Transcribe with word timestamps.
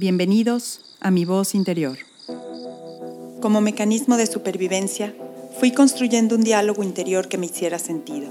Bienvenidos 0.00 0.80
a 1.00 1.10
mi 1.10 1.26
voz 1.26 1.54
interior. 1.54 1.98
Como 3.42 3.60
mecanismo 3.60 4.16
de 4.16 4.26
supervivencia, 4.26 5.14
fui 5.58 5.72
construyendo 5.72 6.36
un 6.36 6.40
diálogo 6.40 6.82
interior 6.82 7.28
que 7.28 7.36
me 7.36 7.44
hiciera 7.44 7.78
sentido, 7.78 8.30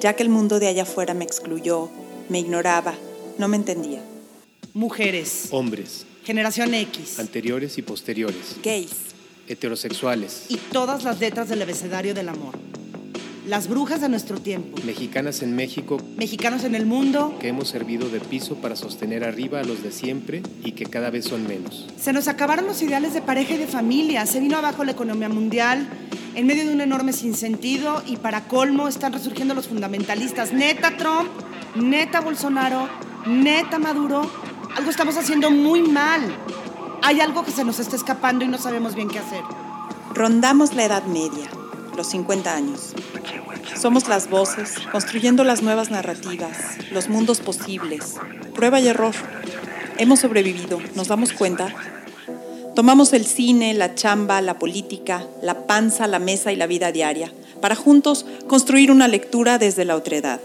ya 0.00 0.16
que 0.16 0.22
el 0.22 0.30
mundo 0.30 0.58
de 0.58 0.68
allá 0.68 0.84
afuera 0.84 1.12
me 1.12 1.26
excluyó, 1.26 1.90
me 2.30 2.38
ignoraba, 2.38 2.94
no 3.36 3.46
me 3.46 3.58
entendía. 3.58 4.00
Mujeres, 4.72 5.48
hombres, 5.50 6.06
generación 6.24 6.72
X, 6.72 7.18
anteriores 7.18 7.76
y 7.76 7.82
posteriores, 7.82 8.56
Gays, 8.62 8.92
heterosexuales, 9.48 10.46
y 10.48 10.56
todas 10.56 11.04
las 11.04 11.20
letras 11.20 11.50
del 11.50 11.60
abecedario 11.60 12.14
del 12.14 12.30
amor. 12.30 12.54
Las 13.46 13.68
brujas 13.68 14.00
de 14.00 14.08
nuestro 14.08 14.40
tiempo, 14.40 14.76
mexicanas 14.84 15.40
en 15.40 15.54
México 15.54 15.98
mexicanos 16.16 16.64
en 16.64 16.74
el 16.74 16.84
mundo, 16.84 17.36
que 17.38 17.46
hemos 17.46 17.68
servido 17.68 18.08
de 18.08 18.18
piso 18.18 18.56
para 18.56 18.74
sostener 18.74 19.22
arriba 19.22 19.60
a 19.60 19.62
los 19.62 19.84
de 19.84 19.92
siempre 19.92 20.42
y 20.64 20.72
que 20.72 20.84
cada 20.86 21.10
vez 21.10 21.26
son 21.26 21.46
menos. 21.46 21.86
se 21.96 22.12
nos 22.12 22.26
acabaron 22.26 22.66
los 22.66 22.82
ideales 22.82 23.14
de 23.14 23.22
pareja 23.22 23.54
y 23.54 23.58
de 23.58 23.68
familia, 23.68 24.26
se 24.26 24.40
vino 24.40 24.56
abajo 24.56 24.82
la 24.82 24.90
economía 24.90 25.28
mundial, 25.28 25.86
en 26.34 26.44
medio 26.44 26.66
de 26.66 26.72
un 26.72 26.80
enorme 26.80 27.12
sinsentido 27.12 28.02
y 28.04 28.16
para 28.16 28.48
colmo 28.48 28.88
están 28.88 29.12
resurgiendo 29.12 29.54
los 29.54 29.68
fundamentalistas. 29.68 30.52
Neta 30.52 30.96
Trump, 30.96 31.30
neta 31.76 32.20
Bolsonaro, 32.20 32.88
neta 33.26 33.78
Maduro, 33.78 34.28
algo 34.74 34.90
estamos 34.90 35.16
haciendo 35.16 35.52
muy 35.52 35.82
mal. 35.82 36.20
Hay 37.02 37.20
algo 37.20 37.44
que 37.44 37.52
se 37.52 37.64
nos 37.64 37.78
está 37.78 37.94
escapando 37.94 38.44
y 38.44 38.48
no 38.48 38.58
sabemos 38.58 38.96
bien 38.96 39.06
qué 39.06 39.20
hacer. 39.20 39.42
Rondamos 40.14 40.74
la 40.74 40.84
edad 40.84 41.04
media, 41.04 41.48
los 41.96 42.08
50 42.08 42.52
años. 42.52 42.92
Somos 43.74 44.08
las 44.08 44.30
voces, 44.30 44.74
construyendo 44.92 45.44
las 45.44 45.62
nuevas 45.62 45.90
narrativas, 45.90 46.56
los 46.92 47.08
mundos 47.08 47.40
posibles, 47.40 48.14
prueba 48.54 48.80
y 48.80 48.88
error. 48.88 49.14
Hemos 49.98 50.20
sobrevivido, 50.20 50.80
¿nos 50.94 51.08
damos 51.08 51.32
cuenta? 51.32 51.74
Tomamos 52.74 53.12
el 53.12 53.24
cine, 53.26 53.74
la 53.74 53.94
chamba, 53.94 54.40
la 54.40 54.58
política, 54.58 55.26
la 55.42 55.66
panza, 55.66 56.06
la 56.06 56.18
mesa 56.18 56.52
y 56.52 56.56
la 56.56 56.66
vida 56.66 56.92
diaria, 56.92 57.32
para 57.60 57.74
juntos 57.74 58.26
construir 58.46 58.90
una 58.90 59.08
lectura 59.08 59.58
desde 59.58 59.84
la 59.84 59.96
otredad. 59.96 60.40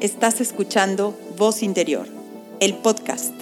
Estás 0.00 0.40
escuchando 0.40 1.18
Voz 1.38 1.62
Interior, 1.62 2.06
el 2.60 2.74
podcast. 2.74 3.32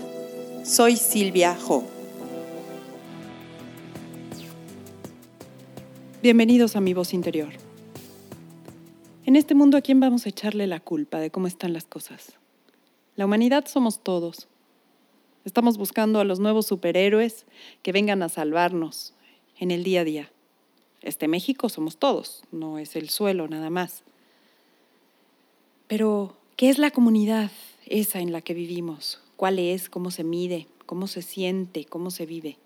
Soy 0.65 0.97
Silvia 0.97 1.57
Ho. 1.69 1.85
Bienvenidos 6.23 6.75
a 6.75 6.81
mi 6.81 6.95
voz 6.95 7.13
interior. 7.13 7.64
En 9.27 9.37
este 9.37 9.55
mundo, 9.55 9.79
¿a 9.79 9.81
quién 9.81 10.01
vamos 10.01 10.27
a 10.27 10.29
echarle 10.29 10.67
la 10.67 10.81
culpa 10.81 11.19
de 11.19 11.31
cómo 11.31 11.47
están 11.47 11.73
las 11.73 11.87
cosas? 11.87 12.35
La 13.17 13.25
humanidad 13.25 13.65
somos 13.67 14.01
todos. 14.01 14.49
Estamos 15.47 15.79
buscando 15.79 16.21
a 16.21 16.25
los 16.25 16.41
nuevos 16.41 16.67
superhéroes 16.67 17.47
que 17.83 17.93
vengan 17.93 18.23
a 18.23 18.29
salvarnos 18.29 19.15
en 19.59 19.71
el 19.71 19.83
día 19.83 20.03
a 20.03 20.05
día. 20.05 20.31
Este 21.01 21.27
México 21.27 21.71
somos 21.71 21.97
todos, 21.97 22.43
no 22.53 22.79
es 22.79 22.97
el 22.97 23.09
suelo 23.09 23.49
nada 23.49 23.71
más. 23.71 24.03
Pero, 25.87 26.37
¿qué 26.57 26.69
es 26.69 26.77
la 26.77 26.91
comunidad 26.91 27.51
esa 27.87 28.21
en 28.21 28.31
la 28.31 28.43
que 28.43 28.53
vivimos? 28.53 29.23
¿Cuál 29.37 29.59
es? 29.59 29.89
¿Cómo 29.89 30.11
se 30.11 30.23
mide? 30.23 30.69
¿Cómo 30.85 31.07
se 31.07 31.23
siente? 31.23 31.87
¿Cómo 31.87 32.11
se 32.11 32.27
vive? 32.27 32.59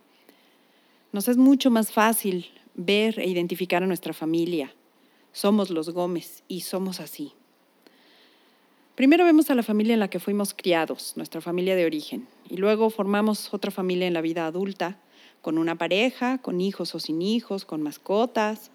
Nos 1.12 1.28
es 1.28 1.36
mucho 1.36 1.70
más 1.70 1.92
fácil 1.92 2.46
ver 2.74 3.20
e 3.20 3.28
identificar 3.28 3.84
a 3.84 3.86
nuestra 3.86 4.12
familia. 4.12 4.74
Somos 5.32 5.70
los 5.70 5.90
Gómez 5.90 6.42
y 6.48 6.62
somos 6.62 7.00
así. 7.00 7.32
Primero 8.94 9.24
vemos 9.24 9.48
a 9.50 9.54
la 9.54 9.62
familia 9.62 9.94
en 9.94 10.00
la 10.00 10.10
que 10.10 10.18
fuimos 10.18 10.54
criados, 10.54 11.12
nuestra 11.14 11.40
familia 11.40 11.76
de 11.76 11.86
origen, 11.86 12.26
y 12.50 12.56
luego 12.56 12.90
formamos 12.90 13.54
otra 13.54 13.70
familia 13.70 14.08
en 14.08 14.14
la 14.14 14.20
vida 14.20 14.44
adulta, 14.44 14.98
con 15.40 15.56
una 15.56 15.76
pareja, 15.76 16.38
con 16.38 16.60
hijos 16.60 16.96
o 16.96 16.98
sin 16.98 17.22
hijos, 17.22 17.64
con 17.64 17.80
mascotas, 17.80 18.72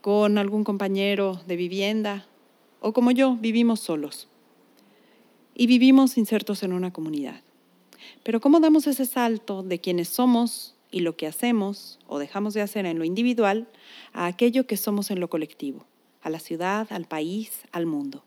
con 0.00 0.36
algún 0.36 0.64
compañero 0.64 1.40
de 1.46 1.54
vivienda, 1.54 2.26
o 2.80 2.92
como 2.92 3.12
yo, 3.12 3.36
vivimos 3.36 3.78
solos. 3.78 4.26
Y 5.54 5.68
vivimos 5.68 6.18
insertos 6.18 6.64
en 6.64 6.72
una 6.72 6.92
comunidad. 6.92 7.42
Pero 8.24 8.40
¿cómo 8.40 8.58
damos 8.58 8.88
ese 8.88 9.06
salto 9.06 9.62
de 9.62 9.78
quienes 9.78 10.08
somos 10.08 10.74
y 10.92 11.00
lo 11.00 11.16
que 11.16 11.26
hacemos 11.26 11.98
o 12.06 12.20
dejamos 12.20 12.54
de 12.54 12.60
hacer 12.60 12.86
en 12.86 12.98
lo 12.98 13.04
individual 13.04 13.66
a 14.12 14.26
aquello 14.26 14.66
que 14.66 14.76
somos 14.76 15.10
en 15.10 15.18
lo 15.18 15.28
colectivo, 15.28 15.84
a 16.22 16.30
la 16.30 16.38
ciudad, 16.38 16.86
al 16.90 17.06
país, 17.06 17.62
al 17.72 17.86
mundo? 17.86 18.22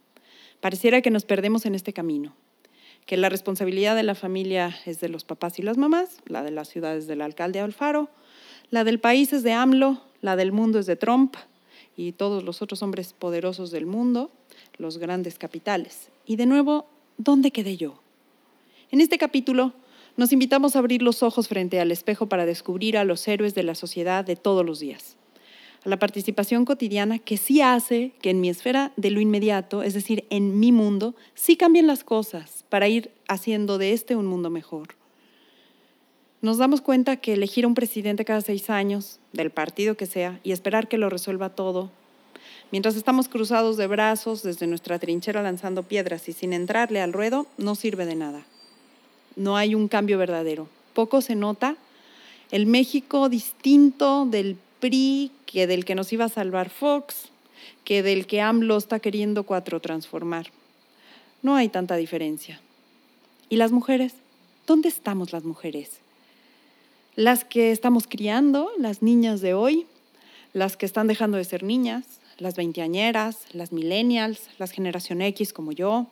Pareciera 0.59 1.01
que 1.01 1.11
nos 1.11 1.23
perdemos 1.23 1.65
en 1.65 1.75
este 1.75 1.93
camino, 1.93 2.35
que 3.05 3.17
la 3.17 3.29
responsabilidad 3.29 3.95
de 3.95 4.03
la 4.03 4.15
familia 4.15 4.75
es 4.85 4.99
de 4.99 5.09
los 5.09 5.23
papás 5.23 5.59
y 5.59 5.61
las 5.61 5.77
mamás, 5.77 6.17
la 6.25 6.43
de 6.43 6.51
la 6.51 6.65
ciudad 6.65 6.97
es 6.97 7.07
del 7.07 7.21
alcalde 7.21 7.59
Alfaro, 7.59 8.09
la 8.71 8.83
del 8.83 8.99
país 8.99 9.31
es 9.31 9.43
de 9.43 9.53
AMLO, 9.53 10.01
la 10.21 10.35
del 10.35 10.51
mundo 10.51 10.79
es 10.79 10.87
de 10.87 10.95
Trump 10.95 11.35
y 11.95 12.13
todos 12.13 12.43
los 12.43 12.61
otros 12.61 12.81
hombres 12.81 13.13
poderosos 13.13 13.69
del 13.69 13.85
mundo, 13.85 14.31
los 14.77 14.97
grandes 14.97 15.37
capitales. 15.37 16.09
Y 16.25 16.35
de 16.35 16.47
nuevo, 16.47 16.87
¿dónde 17.17 17.51
quedé 17.51 17.77
yo? 17.77 18.01
En 18.89 19.01
este 19.01 19.17
capítulo 19.17 19.73
nos 20.17 20.31
invitamos 20.31 20.75
a 20.75 20.79
abrir 20.79 21.01
los 21.01 21.23
ojos 21.23 21.47
frente 21.47 21.79
al 21.79 21.91
espejo 21.91 22.27
para 22.27 22.45
descubrir 22.45 22.97
a 22.97 23.03
los 23.03 23.27
héroes 23.27 23.55
de 23.55 23.63
la 23.63 23.75
sociedad 23.75 24.23
de 24.25 24.35
todos 24.35 24.65
los 24.65 24.79
días 24.79 25.17
a 25.85 25.89
la 25.89 25.99
participación 25.99 26.65
cotidiana 26.65 27.19
que 27.19 27.37
sí 27.37 27.61
hace 27.61 28.11
que 28.21 28.31
en 28.31 28.41
mi 28.41 28.49
esfera 28.49 28.91
de 28.97 29.11
lo 29.11 29.21
inmediato, 29.21 29.83
es 29.83 29.93
decir, 29.93 30.25
en 30.29 30.59
mi 30.59 30.71
mundo, 30.71 31.15
sí 31.35 31.55
cambien 31.55 31.87
las 31.87 32.03
cosas 32.03 32.65
para 32.69 32.87
ir 32.87 33.11
haciendo 33.27 33.77
de 33.77 33.93
este 33.93 34.15
un 34.15 34.25
mundo 34.25 34.49
mejor. 34.49 34.95
Nos 36.41 36.57
damos 36.57 36.81
cuenta 36.81 37.17
que 37.17 37.33
elegir 37.33 37.65
a 37.65 37.67
un 37.67 37.75
presidente 37.75 38.25
cada 38.25 38.41
seis 38.41 38.69
años, 38.69 39.19
del 39.31 39.51
partido 39.51 39.95
que 39.95 40.05
sea, 40.05 40.39
y 40.43 40.51
esperar 40.51 40.87
que 40.87 40.97
lo 40.97 41.09
resuelva 41.09 41.49
todo, 41.49 41.91
mientras 42.71 42.95
estamos 42.95 43.29
cruzados 43.29 43.77
de 43.77 43.87
brazos 43.87 44.43
desde 44.43 44.67
nuestra 44.67 44.99
trinchera 44.99 45.43
lanzando 45.43 45.83
piedras 45.83 46.27
y 46.29 46.33
sin 46.33 46.53
entrarle 46.53 46.99
al 47.01 47.13
ruedo, 47.13 47.47
no 47.57 47.75
sirve 47.75 48.05
de 48.05 48.15
nada. 48.15 48.45
No 49.35 49.57
hay 49.57 49.75
un 49.75 49.87
cambio 49.87 50.17
verdadero. 50.17 50.67
Poco 50.93 51.21
se 51.21 51.35
nota 51.35 51.77
el 52.51 52.65
México 52.67 53.29
distinto 53.29 54.25
del 54.25 54.57
PRI, 54.79 55.31
que 55.45 55.67
del 55.67 55.85
que 55.85 55.95
nos 55.95 56.13
iba 56.13 56.25
a 56.25 56.29
salvar 56.29 56.69
Fox, 56.69 57.29
que 57.83 58.03
del 58.03 58.27
que 58.27 58.41
AMLO 58.41 58.77
está 58.77 58.99
queriendo 58.99 59.43
cuatro 59.43 59.79
transformar. 59.79 60.47
No 61.41 61.55
hay 61.55 61.69
tanta 61.69 61.95
diferencia. 61.95 62.59
¿Y 63.49 63.57
las 63.57 63.71
mujeres? 63.71 64.13
¿Dónde 64.65 64.89
estamos 64.89 65.31
las 65.33 65.43
mujeres? 65.43 65.99
Las 67.15 67.45
que 67.45 67.71
estamos 67.71 68.07
criando, 68.07 68.71
las 68.77 69.01
niñas 69.01 69.41
de 69.41 69.53
hoy, 69.53 69.85
las 70.53 70.77
que 70.77 70.85
están 70.85 71.07
dejando 71.07 71.37
de 71.37 71.43
ser 71.45 71.63
niñas, 71.63 72.05
las 72.37 72.55
veinteañeras, 72.55 73.39
las 73.53 73.71
millennials, 73.71 74.49
las 74.57 74.71
generación 74.71 75.21
X 75.21 75.53
como 75.53 75.71
yo, 75.71 76.07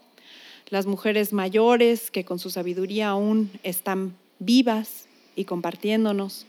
las 0.73 0.88
mujeres 0.88 1.34
mayores 1.34 2.09
que 2.09 2.25
con 2.25 2.39
su 2.39 2.50
sabiduría 2.50 3.09
aún 3.09 3.51
están 3.61 4.16
vivas 4.39 5.07
y 5.35 5.45
compartiéndonos, 5.45 6.47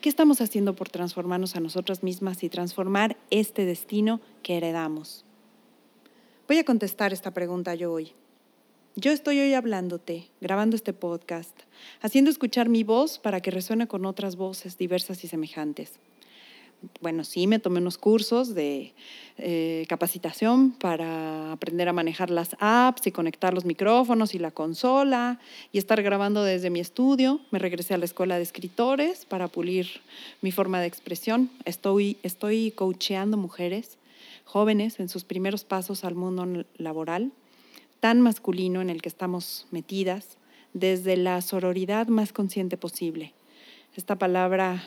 ¿Qué 0.00 0.08
estamos 0.08 0.40
haciendo 0.40 0.76
por 0.76 0.88
transformarnos 0.88 1.56
a 1.56 1.60
nosotras 1.60 2.02
mismas 2.02 2.42
y 2.44 2.48
transformar 2.48 3.16
este 3.30 3.64
destino 3.64 4.20
que 4.42 4.56
heredamos? 4.56 5.24
Voy 6.46 6.58
a 6.58 6.64
contestar 6.64 7.12
esta 7.12 7.32
pregunta 7.32 7.74
yo 7.74 7.92
hoy. 7.92 8.12
Yo 8.94 9.10
estoy 9.10 9.40
hoy 9.40 9.52
hablándote, 9.54 10.28
grabando 10.40 10.76
este 10.76 10.92
podcast, 10.92 11.58
haciendo 12.00 12.30
escuchar 12.30 12.68
mi 12.68 12.84
voz 12.84 13.18
para 13.18 13.40
que 13.40 13.50
resuene 13.50 13.88
con 13.88 14.06
otras 14.06 14.36
voces 14.36 14.78
diversas 14.78 15.24
y 15.24 15.28
semejantes 15.28 15.98
bueno, 17.00 17.24
sí, 17.24 17.46
me 17.46 17.58
tomé 17.58 17.80
unos 17.80 17.98
cursos 17.98 18.54
de 18.54 18.94
eh, 19.38 19.86
capacitación 19.88 20.72
para 20.72 21.52
aprender 21.52 21.88
a 21.88 21.92
manejar 21.92 22.30
las 22.30 22.56
apps 22.58 23.06
y 23.06 23.12
conectar 23.12 23.54
los 23.54 23.64
micrófonos 23.64 24.34
y 24.34 24.38
la 24.38 24.50
consola 24.50 25.40
y 25.72 25.78
estar 25.78 26.02
grabando 26.02 26.42
desde 26.42 26.70
mi 26.70 26.80
estudio. 26.80 27.40
Me 27.50 27.58
regresé 27.58 27.94
a 27.94 27.98
la 27.98 28.04
escuela 28.04 28.36
de 28.36 28.42
escritores 28.42 29.24
para 29.26 29.48
pulir 29.48 29.88
mi 30.42 30.52
forma 30.52 30.80
de 30.80 30.86
expresión. 30.86 31.50
Estoy, 31.64 32.18
estoy 32.22 32.70
coacheando 32.70 33.36
mujeres 33.36 33.98
jóvenes 34.44 35.00
en 35.00 35.08
sus 35.08 35.24
primeros 35.24 35.64
pasos 35.64 36.04
al 36.04 36.14
mundo 36.14 36.64
laboral, 36.78 37.32
tan 38.00 38.20
masculino 38.20 38.80
en 38.80 38.90
el 38.90 39.02
que 39.02 39.08
estamos 39.08 39.66
metidas, 39.70 40.38
desde 40.72 41.16
la 41.16 41.40
sororidad 41.42 42.06
más 42.06 42.32
consciente 42.32 42.76
posible. 42.76 43.34
Esta 43.96 44.16
palabra 44.16 44.86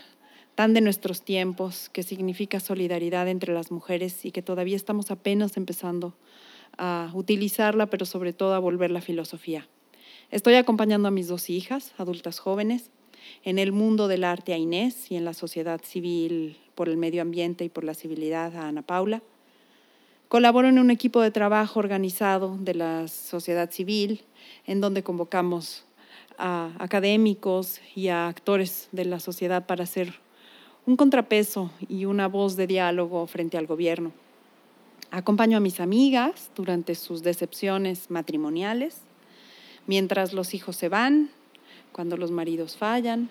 tan 0.60 0.74
de 0.74 0.82
nuestros 0.82 1.22
tiempos, 1.22 1.88
que 1.88 2.04
significa 2.04 2.60
solidaridad 2.60 3.30
entre 3.30 3.54
las 3.54 3.72
mujeres 3.72 4.26
y 4.26 4.32
que 4.32 4.42
todavía 4.42 4.76
estamos 4.76 5.10
apenas 5.10 5.56
empezando 5.56 6.18
a 6.78 7.12
utilizarla, 7.14 7.86
pero 7.86 8.06
sobre 8.06 8.34
todo 8.34 8.54
a 8.56 8.60
volverla 8.60 9.00
filosofía. 9.00 9.70
Estoy 10.32 10.56
acompañando 10.56 11.08
a 11.08 11.12
mis 11.12 11.30
dos 11.30 11.50
hijas, 11.50 11.94
adultas 11.98 12.40
jóvenes, 12.40 12.92
en 13.46 13.58
el 13.58 13.72
mundo 13.72 14.10
del 14.10 14.26
arte 14.26 14.52
a 14.52 14.58
Inés 14.58 15.10
y 15.10 15.16
en 15.16 15.24
la 15.24 15.34
sociedad 15.34 15.80
civil 15.82 16.58
por 16.76 16.90
el 16.90 16.98
medio 16.98 17.22
ambiente 17.22 17.64
y 17.64 17.70
por 17.70 17.86
la 17.86 17.94
civilidad 17.94 18.54
a 18.58 18.68
Ana 18.68 18.82
Paula. 18.82 19.24
Colaboro 20.28 20.68
en 20.68 20.78
un 20.78 20.92
equipo 20.92 21.22
de 21.22 21.32
trabajo 21.32 21.80
organizado 21.80 22.58
de 22.60 22.74
la 22.74 23.08
sociedad 23.08 23.72
civil, 23.72 24.26
en 24.66 24.82
donde 24.82 25.04
convocamos 25.04 25.86
a 26.38 26.74
académicos 26.80 27.80
y 27.96 28.10
a 28.10 28.28
actores 28.28 28.90
de 28.92 29.06
la 29.06 29.22
sociedad 29.22 29.66
para 29.66 29.86
ser 29.86 30.20
un 30.90 30.96
contrapeso 30.96 31.70
y 31.88 32.06
una 32.06 32.28
voz 32.28 32.56
de 32.56 32.66
diálogo 32.66 33.28
frente 33.28 33.60
al 33.60 33.68
gobierno. 33.68 34.12
Acompaño 35.12 35.56
a 35.56 35.60
mis 35.60 35.80
amigas 35.80 36.50
durante 36.56 36.96
sus 36.96 37.22
decepciones 37.22 38.10
matrimoniales, 38.10 38.98
mientras 39.86 40.34
los 40.34 40.56
hijos 40.56 40.76
se 40.76 40.90
van, 40.90 41.30
cuando 41.92 42.18
los 42.18 42.32
maridos 42.32 42.76
fallan, 42.76 43.30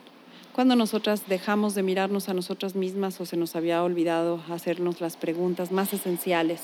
cuando 0.53 0.77
nosotras 0.77 1.27
dejamos 1.27 1.75
de 1.75 1.83
mirarnos 1.83 2.29
a 2.29 2.35
nosotras 2.35 2.77
mismas 2.77 3.21
o 3.21 3.27
se 3.27 3.37
nos 3.37 3.57
había 3.57 3.83
olvidado 3.83 4.41
hacernos 4.51 5.01
las 5.01 5.17
preguntas 5.17 5.73
más 5.73 5.93
esenciales. 5.93 6.63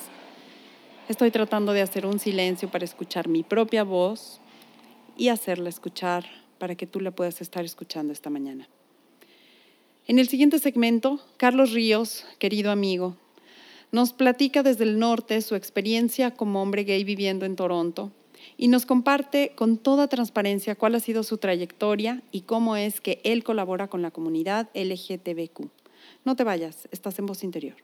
Estoy 1.08 1.32
tratando 1.32 1.72
de 1.72 1.82
hacer 1.82 2.06
un 2.06 2.20
silencio 2.20 2.70
para 2.70 2.84
escuchar 2.84 3.26
mi 3.26 3.42
propia 3.42 3.82
voz 3.82 4.40
y 5.16 5.26
hacerla 5.26 5.70
escuchar 5.70 6.24
para 6.60 6.76
que 6.76 6.86
tú 6.86 7.00
la 7.00 7.10
puedas 7.10 7.40
estar 7.40 7.64
escuchando 7.64 8.12
esta 8.12 8.30
mañana. 8.30 8.68
En 10.06 10.18
el 10.18 10.28
siguiente 10.28 10.58
segmento, 10.58 11.18
Carlos 11.38 11.72
Ríos, 11.72 12.26
querido 12.38 12.70
amigo, 12.70 13.16
nos 13.90 14.12
platica 14.12 14.62
desde 14.62 14.84
el 14.84 14.98
norte 14.98 15.40
su 15.40 15.54
experiencia 15.54 16.32
como 16.32 16.60
hombre 16.60 16.84
gay 16.84 17.04
viviendo 17.04 17.46
en 17.46 17.56
Toronto 17.56 18.12
y 18.58 18.68
nos 18.68 18.84
comparte 18.84 19.52
con 19.56 19.78
toda 19.78 20.08
transparencia 20.08 20.74
cuál 20.74 20.94
ha 20.96 21.00
sido 21.00 21.22
su 21.22 21.38
trayectoria 21.38 22.22
y 22.32 22.42
cómo 22.42 22.76
es 22.76 23.00
que 23.00 23.22
él 23.24 23.44
colabora 23.44 23.88
con 23.88 24.02
la 24.02 24.10
comunidad 24.10 24.68
LGTBQ. 24.74 25.70
No 26.26 26.36
te 26.36 26.44
vayas, 26.44 26.86
estás 26.90 27.18
en 27.18 27.24
voz 27.24 27.42
interior. 27.42 27.76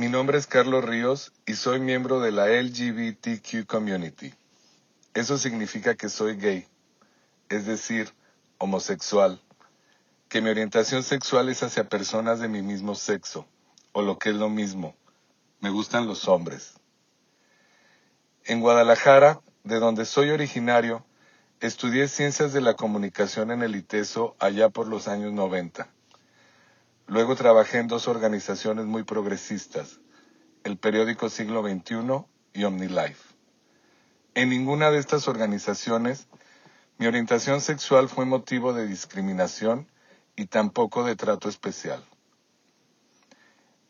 Mi 0.00 0.08
nombre 0.08 0.38
es 0.38 0.46
Carlos 0.46 0.82
Ríos 0.82 1.30
y 1.44 1.56
soy 1.56 1.78
miembro 1.78 2.20
de 2.20 2.32
la 2.32 2.46
LGBTQ 2.46 3.66
Community. 3.66 4.32
Eso 5.12 5.36
significa 5.36 5.94
que 5.94 6.08
soy 6.08 6.36
gay, 6.36 6.66
es 7.50 7.66
decir, 7.66 8.10
homosexual, 8.56 9.42
que 10.30 10.40
mi 10.40 10.48
orientación 10.48 11.02
sexual 11.02 11.50
es 11.50 11.62
hacia 11.62 11.90
personas 11.90 12.40
de 12.40 12.48
mi 12.48 12.62
mismo 12.62 12.94
sexo, 12.94 13.46
o 13.92 14.00
lo 14.00 14.18
que 14.18 14.30
es 14.30 14.36
lo 14.36 14.48
mismo, 14.48 14.96
me 15.60 15.68
gustan 15.68 16.06
los 16.06 16.28
hombres. 16.28 16.80
En 18.46 18.62
Guadalajara, 18.62 19.42
de 19.64 19.80
donde 19.80 20.06
soy 20.06 20.30
originario, 20.30 21.04
estudié 21.60 22.08
ciencias 22.08 22.54
de 22.54 22.62
la 22.62 22.72
comunicación 22.72 23.50
en 23.50 23.62
el 23.62 23.76
ITESO 23.76 24.34
allá 24.38 24.70
por 24.70 24.88
los 24.88 25.08
años 25.08 25.34
90. 25.34 25.90
Luego 27.10 27.34
trabajé 27.34 27.78
en 27.78 27.88
dos 27.88 28.06
organizaciones 28.06 28.86
muy 28.86 29.02
progresistas, 29.02 29.98
el 30.62 30.76
periódico 30.76 31.28
Siglo 31.28 31.60
XXI 31.60 32.24
y 32.52 32.62
OmniLife. 32.62 33.34
En 34.34 34.48
ninguna 34.48 34.92
de 34.92 34.98
estas 34.98 35.26
organizaciones 35.26 36.28
mi 36.98 37.08
orientación 37.08 37.60
sexual 37.62 38.08
fue 38.08 38.26
motivo 38.26 38.72
de 38.74 38.86
discriminación 38.86 39.88
y 40.36 40.46
tampoco 40.46 41.02
de 41.02 41.16
trato 41.16 41.48
especial. 41.48 42.00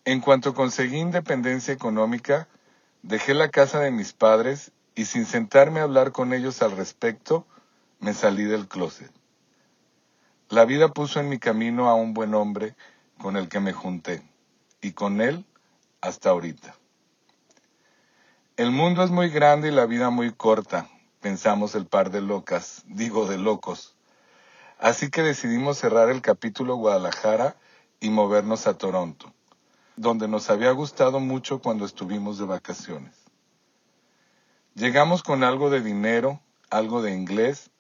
En 0.07 0.23
cuanto 0.23 0.55
conseguí 0.55 0.97
independencia 0.97 1.75
económica, 1.75 2.49
dejé 3.03 3.35
la 3.35 3.51
casa 3.51 3.81
de 3.81 3.91
mis 3.91 4.15
padres 4.15 4.73
y 4.95 5.05
sin 5.05 5.27
sentarme 5.27 5.81
a 5.81 5.83
hablar 5.83 6.13
con 6.13 6.33
ellos 6.33 6.63
al 6.63 6.75
respecto, 6.75 7.47
me 7.99 8.15
salí 8.15 8.45
del 8.45 8.67
closet. 8.67 9.13
La 10.49 10.65
vida 10.65 10.89
puso 10.89 11.21
en 11.21 11.29
mi 11.29 11.39
camino 11.39 11.91
a 11.91 11.95
un 11.95 12.15
buen 12.15 12.33
hombre 12.33 12.75
con 13.21 13.37
el 13.37 13.49
que 13.49 13.61
me 13.61 13.73
junté, 13.73 14.23
y 14.81 14.93
con 14.93 15.21
él 15.21 15.45
hasta 16.01 16.31
ahorita. 16.31 16.75
El 18.57 18.71
mundo 18.71 19.03
es 19.03 19.11
muy 19.11 19.31
grande 19.31 19.69
y 19.69 19.73
la 19.73 19.87
vida 19.87 20.11
muy 20.11 20.33
corta, 20.33 20.89
pensamos 21.21 21.75
el 21.75 21.87
par 21.87 22.11
de 22.11 22.21
locas, 22.21 22.83
digo 22.87 23.27
de 23.27 23.39
locos. 23.39 23.95
Así 24.79 25.11
que 25.11 25.23
decidimos 25.23 25.79
cerrar 25.79 26.09
el 26.09 26.23
capítulo 26.23 26.77
Guadalajara 26.77 27.57
y 28.01 28.11
movernos 28.11 28.67
a 28.67 28.79
Toronto, 28.79 29.33
donde 29.97 30.27
nos 30.27 30.49
había 30.49 30.71
gustado 30.73 31.21
mucho 31.21 31.61
cuando 31.61 31.85
estuvimos 31.85 32.39
de 32.39 32.47
vacaciones. 32.47 33.15
Llegamos 34.75 35.23
con 35.23 35.45
algo 35.45 35.69
de 35.69 35.83
dinero, 35.83 36.41
algo 36.71 37.03
de 37.03 37.13
inglés 37.13 37.71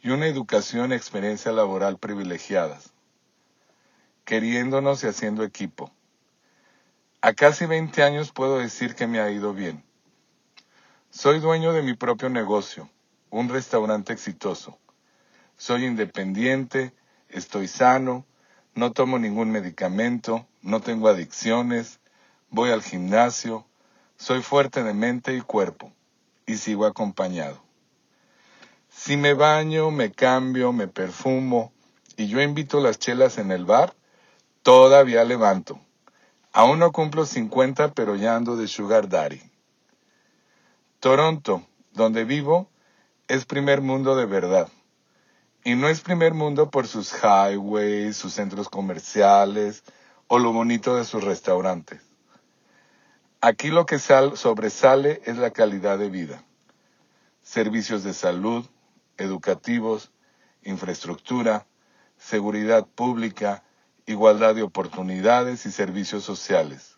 y 0.00 0.10
una 0.10 0.26
educación 0.26 0.92
y 0.92 0.94
experiencia 0.94 1.52
laboral 1.52 1.98
privilegiadas, 1.98 2.92
queriéndonos 4.26 5.02
y 5.02 5.06
haciendo 5.06 5.42
equipo. 5.42 5.90
A 7.22 7.32
casi 7.32 7.64
20 7.64 8.02
años 8.02 8.32
puedo 8.32 8.58
decir 8.58 8.94
que 8.94 9.06
me 9.06 9.20
ha 9.20 9.30
ido 9.30 9.54
bien. 9.54 9.82
Soy 11.08 11.40
dueño 11.40 11.72
de 11.72 11.80
mi 11.80 11.94
propio 11.94 12.28
negocio, 12.28 12.90
un 13.30 13.48
restaurante 13.48 14.12
exitoso 14.12 14.78
soy 15.56 15.86
independiente, 15.86 16.92
estoy 17.28 17.66
sano, 17.66 18.26
no 18.74 18.92
tomo 18.92 19.18
ningún 19.18 19.50
medicamento, 19.50 20.46
no 20.62 20.80
tengo 20.80 21.08
adicciones, 21.08 21.98
voy 22.50 22.70
al 22.70 22.82
gimnasio, 22.82 23.66
soy 24.16 24.42
fuerte 24.42 24.82
de 24.82 24.92
mente 24.92 25.34
y 25.34 25.40
cuerpo 25.40 25.92
y 26.46 26.56
sigo 26.56 26.84
acompañado. 26.84 27.62
Si 28.90 29.16
me 29.16 29.34
baño, 29.34 29.90
me 29.90 30.12
cambio, 30.12 30.72
me 30.72 30.88
perfumo 30.88 31.72
y 32.16 32.28
yo 32.28 32.40
invito 32.40 32.80
las 32.80 32.98
chelas 32.98 33.38
en 33.38 33.50
el 33.50 33.64
bar, 33.64 33.94
todavía 34.66 35.22
levanto. 35.22 35.78
Aún 36.52 36.80
no 36.80 36.90
cumplo 36.90 37.24
50, 37.24 37.92
pero 37.92 38.16
ya 38.16 38.34
ando 38.34 38.56
de 38.56 38.66
Sugar 38.66 39.08
Daddy. 39.08 39.40
Toronto, 40.98 41.64
donde 41.92 42.24
vivo, 42.24 42.68
es 43.28 43.44
primer 43.44 43.80
mundo 43.80 44.16
de 44.16 44.26
verdad. 44.26 44.68
Y 45.62 45.76
no 45.76 45.86
es 45.86 46.00
primer 46.00 46.34
mundo 46.34 46.68
por 46.68 46.88
sus 46.88 47.12
highways, 47.12 48.16
sus 48.16 48.32
centros 48.32 48.68
comerciales 48.68 49.84
o 50.26 50.40
lo 50.40 50.52
bonito 50.52 50.96
de 50.96 51.04
sus 51.04 51.22
restaurantes. 51.22 52.02
Aquí 53.40 53.68
lo 53.68 53.86
que 53.86 54.00
sobresale 54.00 55.22
es 55.26 55.36
la 55.36 55.52
calidad 55.52 55.96
de 55.96 56.10
vida. 56.10 56.42
Servicios 57.40 58.02
de 58.02 58.14
salud, 58.14 58.66
educativos, 59.16 60.10
infraestructura, 60.64 61.68
seguridad 62.18 62.84
pública, 62.84 63.62
igualdad 64.06 64.54
de 64.54 64.62
oportunidades 64.62 65.66
y 65.66 65.72
servicios 65.72 66.24
sociales. 66.24 66.96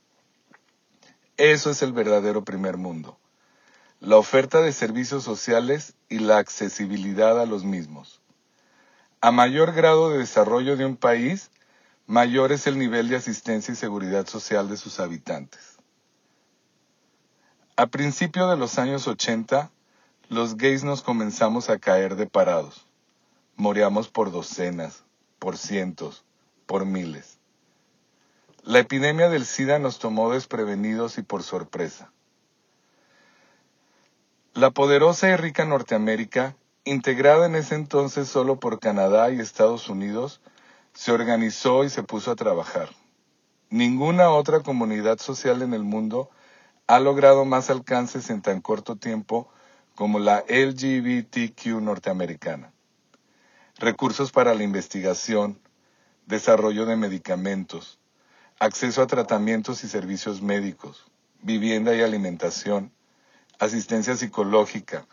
Eso 1.38 1.70
es 1.70 1.82
el 1.82 1.92
verdadero 1.92 2.44
primer 2.44 2.76
mundo. 2.76 3.18
La 4.00 4.16
oferta 4.16 4.60
de 4.60 4.72
servicios 4.72 5.24
sociales 5.24 5.94
y 6.08 6.18
la 6.18 6.38
accesibilidad 6.38 7.40
a 7.40 7.46
los 7.46 7.64
mismos. 7.64 8.20
A 9.20 9.32
mayor 9.32 9.72
grado 9.72 10.10
de 10.10 10.18
desarrollo 10.18 10.76
de 10.76 10.84
un 10.84 10.96
país, 10.96 11.50
mayor 12.06 12.52
es 12.52 12.66
el 12.66 12.78
nivel 12.78 13.08
de 13.08 13.16
asistencia 13.16 13.72
y 13.72 13.76
seguridad 13.76 14.26
social 14.26 14.68
de 14.68 14.76
sus 14.76 15.00
habitantes. 15.00 15.78
A 17.76 17.86
principios 17.86 18.50
de 18.50 18.56
los 18.56 18.78
años 18.78 19.08
80, 19.08 19.70
los 20.28 20.56
gays 20.56 20.84
nos 20.84 21.02
comenzamos 21.02 21.70
a 21.70 21.78
caer 21.78 22.16
de 22.16 22.26
parados. 22.26 22.86
Moríamos 23.56 24.08
por 24.08 24.30
docenas, 24.30 25.04
por 25.38 25.56
cientos, 25.56 26.24
por 26.68 26.86
miles. 26.86 27.40
La 28.62 28.78
epidemia 28.78 29.28
del 29.28 29.44
SIDA 29.44 29.80
nos 29.80 29.98
tomó 29.98 30.30
desprevenidos 30.30 31.18
y 31.18 31.22
por 31.22 31.42
sorpresa. 31.42 32.12
La 34.54 34.70
poderosa 34.70 35.28
y 35.28 35.34
rica 35.34 35.64
Norteamérica 35.64 36.54
integrada 36.88 37.46
en 37.46 37.54
ese 37.54 37.74
entonces 37.74 38.28
solo 38.28 38.58
por 38.58 38.80
Canadá 38.80 39.30
y 39.30 39.40
Estados 39.40 39.88
Unidos, 39.88 40.40
se 40.94 41.12
organizó 41.12 41.84
y 41.84 41.90
se 41.90 42.02
puso 42.02 42.30
a 42.30 42.36
trabajar. 42.36 42.88
Ninguna 43.70 44.30
otra 44.30 44.60
comunidad 44.60 45.18
social 45.18 45.62
en 45.62 45.74
el 45.74 45.84
mundo 45.84 46.30
ha 46.86 46.98
logrado 47.00 47.44
más 47.44 47.68
alcances 47.68 48.30
en 48.30 48.40
tan 48.40 48.60
corto 48.62 48.96
tiempo 48.96 49.48
como 49.94 50.18
la 50.18 50.44
LGBTQ 50.48 51.66
norteamericana. 51.82 52.72
Recursos 53.76 54.32
para 54.32 54.54
la 54.54 54.62
investigación, 54.62 55.60
desarrollo 56.28 56.84
de 56.84 56.96
medicamentos, 56.96 57.98
acceso 58.58 59.00
a 59.00 59.06
tratamientos 59.06 59.82
y 59.82 59.88
servicios 59.88 60.42
médicos, 60.42 61.06
vivienda 61.40 61.94
y 61.94 62.02
alimentación, 62.02 62.92
asistencia 63.58 64.14
psicológica, 64.14 65.06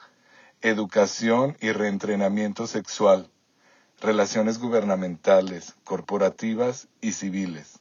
educación 0.61 1.55
y 1.61 1.71
reentrenamiento 1.71 2.67
sexual, 2.67 3.31
relaciones 4.01 4.59
gubernamentales, 4.59 5.75
corporativas 5.85 6.89
y 6.99 7.13
civiles. 7.13 7.79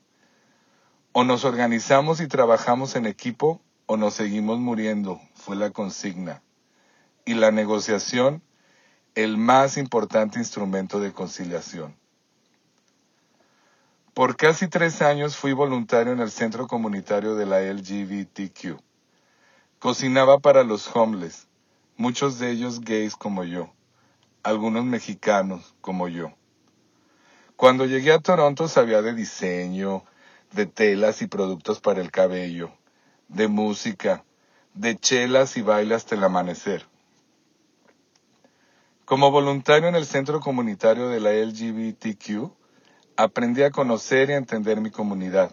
O 1.11 1.25
nos 1.25 1.45
organizamos 1.45 2.21
y 2.21 2.29
trabajamos 2.29 2.95
en 2.95 3.07
equipo 3.07 3.61
o 3.87 3.97
nos 3.97 4.15
seguimos 4.15 4.61
muriendo, 4.61 5.21
fue 5.35 5.57
la 5.57 5.71
consigna. 5.71 6.41
Y 7.25 7.35
la 7.35 7.51
negociación, 7.51 8.43
el 9.17 9.39
más 9.39 9.77
importante 9.77 10.39
instrumento 10.39 11.01
de 11.01 11.13
conciliación. 11.13 11.97
Por 14.15 14.37
casi 14.37 14.69
tres 14.69 15.03
años 15.03 15.37
fui 15.37 15.55
voluntario 15.55 16.13
en 16.13 16.21
el 16.21 16.31
centro 16.31 16.69
comunitario 16.69 17.35
de 17.35 17.47
la 17.47 17.61
LGBTQ. 17.61 18.81
Cocinaba 19.81 20.39
para 20.39 20.63
los 20.63 20.89
homeless, 20.95 21.49
muchos 21.97 22.39
de 22.39 22.53
ellos 22.53 22.81
gays 22.81 23.17
como 23.17 23.43
yo, 23.43 23.73
algunos 24.45 24.85
mexicanos 24.85 25.75
como 25.81 26.07
yo. 26.07 26.33
Cuando 27.57 27.87
llegué 27.87 28.13
a 28.13 28.21
Toronto 28.21 28.69
sabía 28.69 29.03
de 29.03 29.15
diseño, 29.15 30.05
de 30.53 30.67
telas 30.67 31.21
y 31.21 31.27
productos 31.27 31.81
para 31.81 32.01
el 32.01 32.13
cabello, 32.13 32.71
de 33.27 33.49
música, 33.49 34.23
de 34.75 34.97
chelas 34.97 35.57
y 35.57 35.63
bailes 35.63 35.97
hasta 35.97 36.15
el 36.15 36.23
amanecer. 36.23 36.87
Como 39.07 39.33
voluntario 39.33 39.89
en 39.89 39.97
el 39.97 40.07
centro 40.07 40.39
comunitario 40.39 41.09
de 41.09 41.19
la 41.19 41.33
LGBTQ, 41.33 42.64
aprendí 43.17 43.63
a 43.63 43.71
conocer 43.71 44.31
y 44.31 44.33
a 44.33 44.37
entender 44.37 44.81
mi 44.81 44.91
comunidad, 44.91 45.53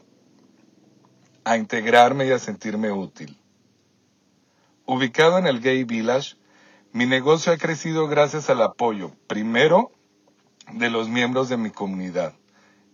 a 1.44 1.58
integrarme 1.58 2.28
y 2.28 2.32
a 2.32 2.40
sentirme 2.40 2.92
útil. 2.92 3.38
Ubicado 4.86 5.38
en 5.38 5.48
el 5.48 5.62
Gay 5.62 5.84
Village, 5.84 6.36
mi 6.92 7.06
negocio 7.06 7.54
ha 7.54 7.58
crecido 7.58 8.08
gracias 8.08 8.50
al 8.50 8.62
apoyo, 8.62 9.12
primero, 9.28 9.92
de 10.74 10.90
los 10.90 11.10
miembros 11.10 11.50
de 11.50 11.58
mi 11.58 11.70
comunidad 11.70 12.34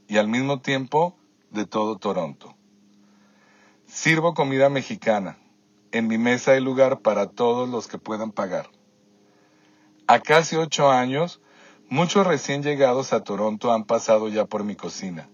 y 0.08 0.18
al 0.18 0.28
mismo 0.28 0.62
tiempo 0.62 1.18
de 1.52 1.66
todo 1.66 1.98
Toronto. 1.98 2.56
Sirvo 3.86 4.34
comida 4.34 4.70
mexicana. 4.70 5.38
En 5.92 6.08
mi 6.08 6.18
mesa 6.18 6.52
hay 6.52 6.62
lugar 6.62 7.00
para 7.00 7.28
todos 7.28 7.70
los 7.70 7.88
que 7.88 7.98
puedan 7.98 8.32
pagar. 8.32 8.70
A 10.08 10.20
casi 10.20 10.56
ocho 10.56 10.92
años, 10.92 11.42
Muchos 11.90 12.28
recién 12.28 12.64
llegados 12.64 13.14
a 13.14 13.24
Toronto 13.24 13.72
han 13.72 13.86
pasado 13.86 14.28
ya 14.28 14.44
por 14.44 14.66
mi 14.66 14.76
cocina, 14.76 15.30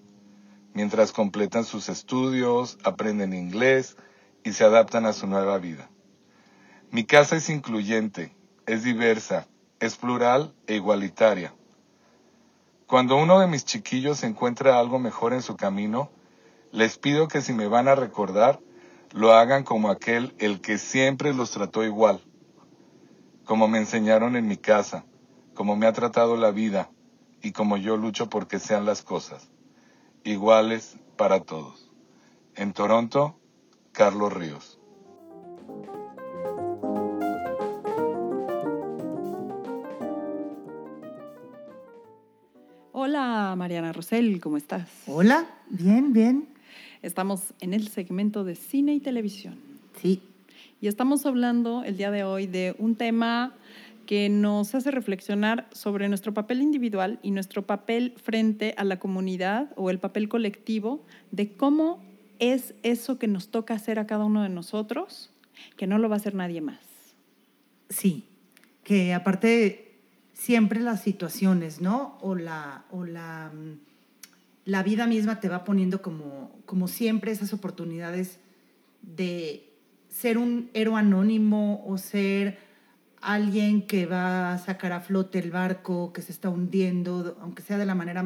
mientras 0.75 1.11
completan 1.11 1.63
sus 1.63 1.89
estudios, 1.89 2.77
aprenden 2.83 3.33
inglés 3.33 3.97
y 4.43 4.53
se 4.53 4.63
adaptan 4.63 5.07
a 5.07 5.13
su 5.13 5.25
nueva 5.25 5.57
vida. 5.57 5.89
Mi 6.91 7.05
casa 7.05 7.37
es 7.37 7.49
incluyente, 7.49 8.35
es 8.67 8.83
diversa, 8.83 9.47
es 9.79 9.95
plural 9.95 10.53
e 10.67 10.75
igualitaria. 10.75 11.55
Cuando 12.85 13.15
uno 13.15 13.39
de 13.39 13.47
mis 13.47 13.65
chiquillos 13.65 14.21
encuentra 14.21 14.77
algo 14.77 14.99
mejor 14.99 15.33
en 15.33 15.41
su 15.41 15.57
camino, 15.57 16.11
les 16.71 16.99
pido 16.99 17.27
que 17.27 17.41
si 17.41 17.53
me 17.53 17.67
van 17.67 17.87
a 17.87 17.95
recordar, 17.95 18.59
lo 19.11 19.33
hagan 19.33 19.63
como 19.63 19.89
aquel 19.89 20.35
el 20.37 20.61
que 20.61 20.77
siempre 20.77 21.33
los 21.33 21.49
trató 21.49 21.83
igual, 21.83 22.21
como 23.43 23.67
me 23.67 23.79
enseñaron 23.79 24.35
en 24.35 24.47
mi 24.47 24.57
casa 24.57 25.03
como 25.53 25.75
me 25.75 25.85
ha 25.85 25.93
tratado 25.93 26.35
la 26.35 26.51
vida 26.51 26.89
y 27.41 27.51
como 27.51 27.77
yo 27.77 27.97
lucho 27.97 28.29
porque 28.29 28.59
sean 28.59 28.85
las 28.85 29.01
cosas 29.01 29.49
iguales 30.23 30.97
para 31.17 31.41
todos. 31.41 31.91
En 32.55 32.73
Toronto, 32.73 33.37
Carlos 33.91 34.31
Ríos. 34.33 34.79
Hola 42.91 43.53
Mariana 43.57 43.91
Rosell, 43.91 44.39
¿cómo 44.39 44.57
estás? 44.57 44.89
Hola, 45.07 45.45
bien, 45.69 46.13
bien. 46.13 46.47
Estamos 47.01 47.53
en 47.59 47.73
el 47.73 47.89
segmento 47.89 48.43
de 48.45 48.55
cine 48.55 48.93
y 48.93 49.01
televisión. 49.01 49.59
Sí. 50.01 50.21
Y 50.79 50.87
estamos 50.87 51.25
hablando 51.25 51.83
el 51.83 51.97
día 51.97 52.11
de 52.11 52.23
hoy 52.23 52.47
de 52.47 52.75
un 52.77 52.95
tema 52.95 53.53
que 54.13 54.29
nos 54.29 54.75
hace 54.75 54.91
reflexionar 54.91 55.67
sobre 55.71 56.07
nuestro 56.07 56.35
papel 56.35 56.61
individual 56.61 57.17
y 57.23 57.31
nuestro 57.31 57.65
papel 57.65 58.13
frente 58.23 58.75
a 58.77 58.83
la 58.83 58.99
comunidad 58.99 59.73
o 59.75 59.89
el 59.89 59.97
papel 59.97 60.29
colectivo 60.29 61.03
de 61.31 61.53
cómo 61.53 61.99
es 62.37 62.75
eso 62.83 63.17
que 63.17 63.27
nos 63.27 63.49
toca 63.49 63.73
hacer 63.73 63.97
a 63.97 64.05
cada 64.05 64.25
uno 64.25 64.43
de 64.43 64.49
nosotros, 64.49 65.31
que 65.77 65.87
no 65.87 65.97
lo 65.97 66.09
va 66.09 66.17
a 66.17 66.17
hacer 66.17 66.35
nadie 66.35 66.61
más. 66.61 66.85
Sí, 67.89 68.27
que 68.83 69.15
aparte 69.15 69.97
siempre 70.33 70.79
las 70.79 71.01
situaciones, 71.01 71.81
¿no? 71.81 72.19
O 72.21 72.35
la, 72.35 72.85
o 72.91 73.05
la, 73.05 73.51
mm, 73.51 73.79
la 74.65 74.83
vida 74.83 75.07
misma 75.07 75.39
te 75.39 75.49
va 75.49 75.63
poniendo 75.63 76.03
como, 76.03 76.55
como 76.67 76.87
siempre 76.87 77.31
esas 77.31 77.51
oportunidades 77.51 78.37
de 79.01 79.73
ser 80.07 80.37
un 80.37 80.69
héroe 80.75 80.99
anónimo 80.99 81.83
o 81.87 81.97
ser 81.97 82.72
alguien 83.23 83.87
que 83.87 84.05
va 84.05 84.53
a 84.53 84.57
sacar 84.57 84.91
a 84.91 84.99
flote 84.99 85.39
el 85.39 85.51
barco 85.51 86.13
que 86.13 86.21
se 86.21 86.31
está 86.31 86.49
hundiendo, 86.49 87.37
aunque 87.41 87.61
sea 87.61 87.77
de 87.77 87.85
la 87.85 87.95
manera 87.95 88.23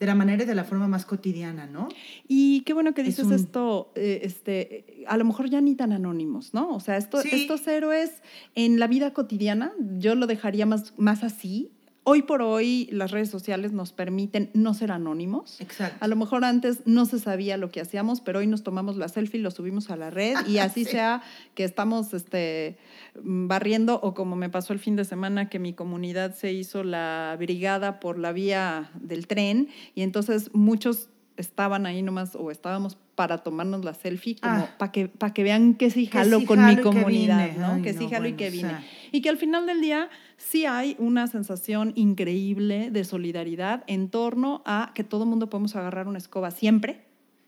de 0.00 0.06
la 0.06 0.14
manera 0.14 0.42
y 0.42 0.46
de 0.46 0.54
la 0.54 0.64
forma 0.64 0.88
más 0.88 1.06
cotidiana, 1.06 1.66
¿no? 1.66 1.88
Y 2.26 2.62
qué 2.62 2.72
bueno 2.72 2.94
que 2.94 3.02
dices 3.02 3.30
esto, 3.30 3.92
eh, 3.94 4.20
este, 4.22 5.04
a 5.06 5.16
lo 5.16 5.24
mejor 5.24 5.48
ya 5.48 5.60
ni 5.60 5.76
tan 5.76 5.92
anónimos, 5.92 6.52
¿no? 6.52 6.74
O 6.74 6.80
sea, 6.80 6.96
esto, 6.96 7.20
estos 7.20 7.66
héroes 7.66 8.22
en 8.54 8.80
la 8.80 8.86
vida 8.88 9.12
cotidiana, 9.12 9.72
yo 9.98 10.14
lo 10.14 10.26
dejaría 10.26 10.66
más, 10.66 10.92
más 10.98 11.22
así, 11.22 11.70
Hoy 12.06 12.20
por 12.22 12.42
hoy 12.42 12.86
las 12.92 13.10
redes 13.10 13.30
sociales 13.30 13.72
nos 13.72 13.92
permiten 13.92 14.50
no 14.52 14.74
ser 14.74 14.92
anónimos. 14.92 15.58
Exacto. 15.60 15.96
A 16.00 16.06
lo 16.06 16.16
mejor 16.16 16.44
antes 16.44 16.80
no 16.84 17.06
se 17.06 17.18
sabía 17.18 17.56
lo 17.56 17.70
que 17.70 17.80
hacíamos, 17.80 18.20
pero 18.20 18.40
hoy 18.40 18.46
nos 18.46 18.62
tomamos 18.62 18.96
la 18.96 19.08
selfie, 19.08 19.40
lo 19.40 19.50
subimos 19.50 19.90
a 19.90 19.96
la 19.96 20.10
red 20.10 20.36
y 20.46 20.58
así 20.58 20.84
sea 20.84 21.22
que 21.54 21.64
estamos 21.64 22.12
este, 22.12 22.76
barriendo 23.14 24.00
o 24.02 24.12
como 24.12 24.36
me 24.36 24.50
pasó 24.50 24.74
el 24.74 24.80
fin 24.80 24.96
de 24.96 25.06
semana 25.06 25.48
que 25.48 25.58
mi 25.58 25.72
comunidad 25.72 26.34
se 26.34 26.52
hizo 26.52 26.84
la 26.84 27.34
brigada 27.38 28.00
por 28.00 28.18
la 28.18 28.32
vía 28.32 28.90
del 29.00 29.26
tren 29.26 29.68
y 29.94 30.02
entonces 30.02 30.50
muchos 30.52 31.08
estaban 31.36 31.86
ahí 31.86 32.02
nomás 32.02 32.34
o 32.36 32.50
estábamos 32.50 32.96
para 33.14 33.38
tomarnos 33.38 33.84
la 33.84 33.94
selfie, 33.94 34.36
como 34.36 34.54
ah. 34.54 34.74
para 34.78 34.92
que, 34.92 35.08
para 35.08 35.32
que 35.32 35.42
vean 35.42 35.74
que 35.74 35.90
sí 35.90 36.06
jalo 36.06 36.44
con 36.44 36.64
mi 36.66 36.76
comunidad, 36.76 37.56
¿no? 37.56 37.82
que 37.82 37.92
sí 37.92 38.08
jalo 38.08 38.28
y 38.28 38.34
que 38.34 38.50
vine. 38.50 38.84
Y 39.12 39.20
que 39.20 39.28
al 39.28 39.36
final 39.36 39.66
del 39.66 39.80
día 39.80 40.10
sí 40.36 40.66
hay 40.66 40.96
una 40.98 41.26
sensación 41.26 41.92
increíble 41.94 42.90
de 42.90 43.04
solidaridad 43.04 43.84
en 43.86 44.08
torno 44.08 44.62
a 44.66 44.92
que 44.94 45.04
todo 45.04 45.26
mundo 45.26 45.48
podemos 45.48 45.76
agarrar 45.76 46.08
una 46.08 46.18
escoba 46.18 46.50
siempre. 46.50 47.04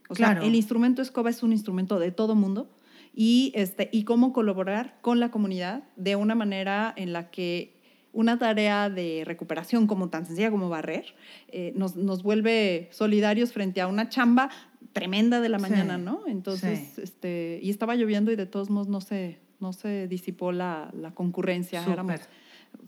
O 0.09 0.15
sea, 0.15 0.41
el 0.43 0.55
instrumento 0.55 1.03
escoba 1.03 1.31
es 1.31 1.43
un 1.43 1.53
instrumento 1.53 1.99
de 1.99 2.13
todo 2.13 2.37
mundo 2.37 2.71
y, 3.13 3.51
este, 3.57 3.89
y 3.93 4.05
cómo 4.05 4.33
colaborar 4.33 4.99
con 5.01 5.19
la 5.19 5.31
comunidad 5.31 5.83
de 5.97 6.15
una 6.15 6.37
manera 6.37 6.93
en 6.97 7.13
la 7.13 7.31
que 7.31 7.76
una 8.17 8.39
tarea 8.39 8.89
de 8.89 9.25
recuperación 9.27 9.87
como 9.87 10.09
tan 10.09 10.25
sencilla 10.25 10.51
como 10.51 10.71
barrer 10.71 11.15
eh, 11.49 11.73
nos, 11.77 11.97
nos, 11.97 12.23
vuelve 12.23 12.89
solidarios 12.91 13.53
frente 13.53 13.83
a 13.83 13.87
una 13.87 14.09
chamba 14.09 14.49
tremenda 14.95 15.43
de 15.43 15.51
la 15.51 15.59
mañana, 15.59 15.99
¿no? 15.99 16.23
Entonces, 16.27 16.99
este, 16.99 17.61
y 17.63 17.69
estaba 17.69 17.95
lloviendo 17.95 18.33
y 18.33 18.37
de 18.37 18.47
todos 18.47 18.71
modos 18.71 18.89
no 18.89 19.03
se, 19.03 19.39
no 19.61 19.75
se 19.75 20.09
disipó 20.09 20.51
la, 20.51 20.91
la 20.99 21.13
concurrencia. 21.13 21.85
Éramos 21.87 22.23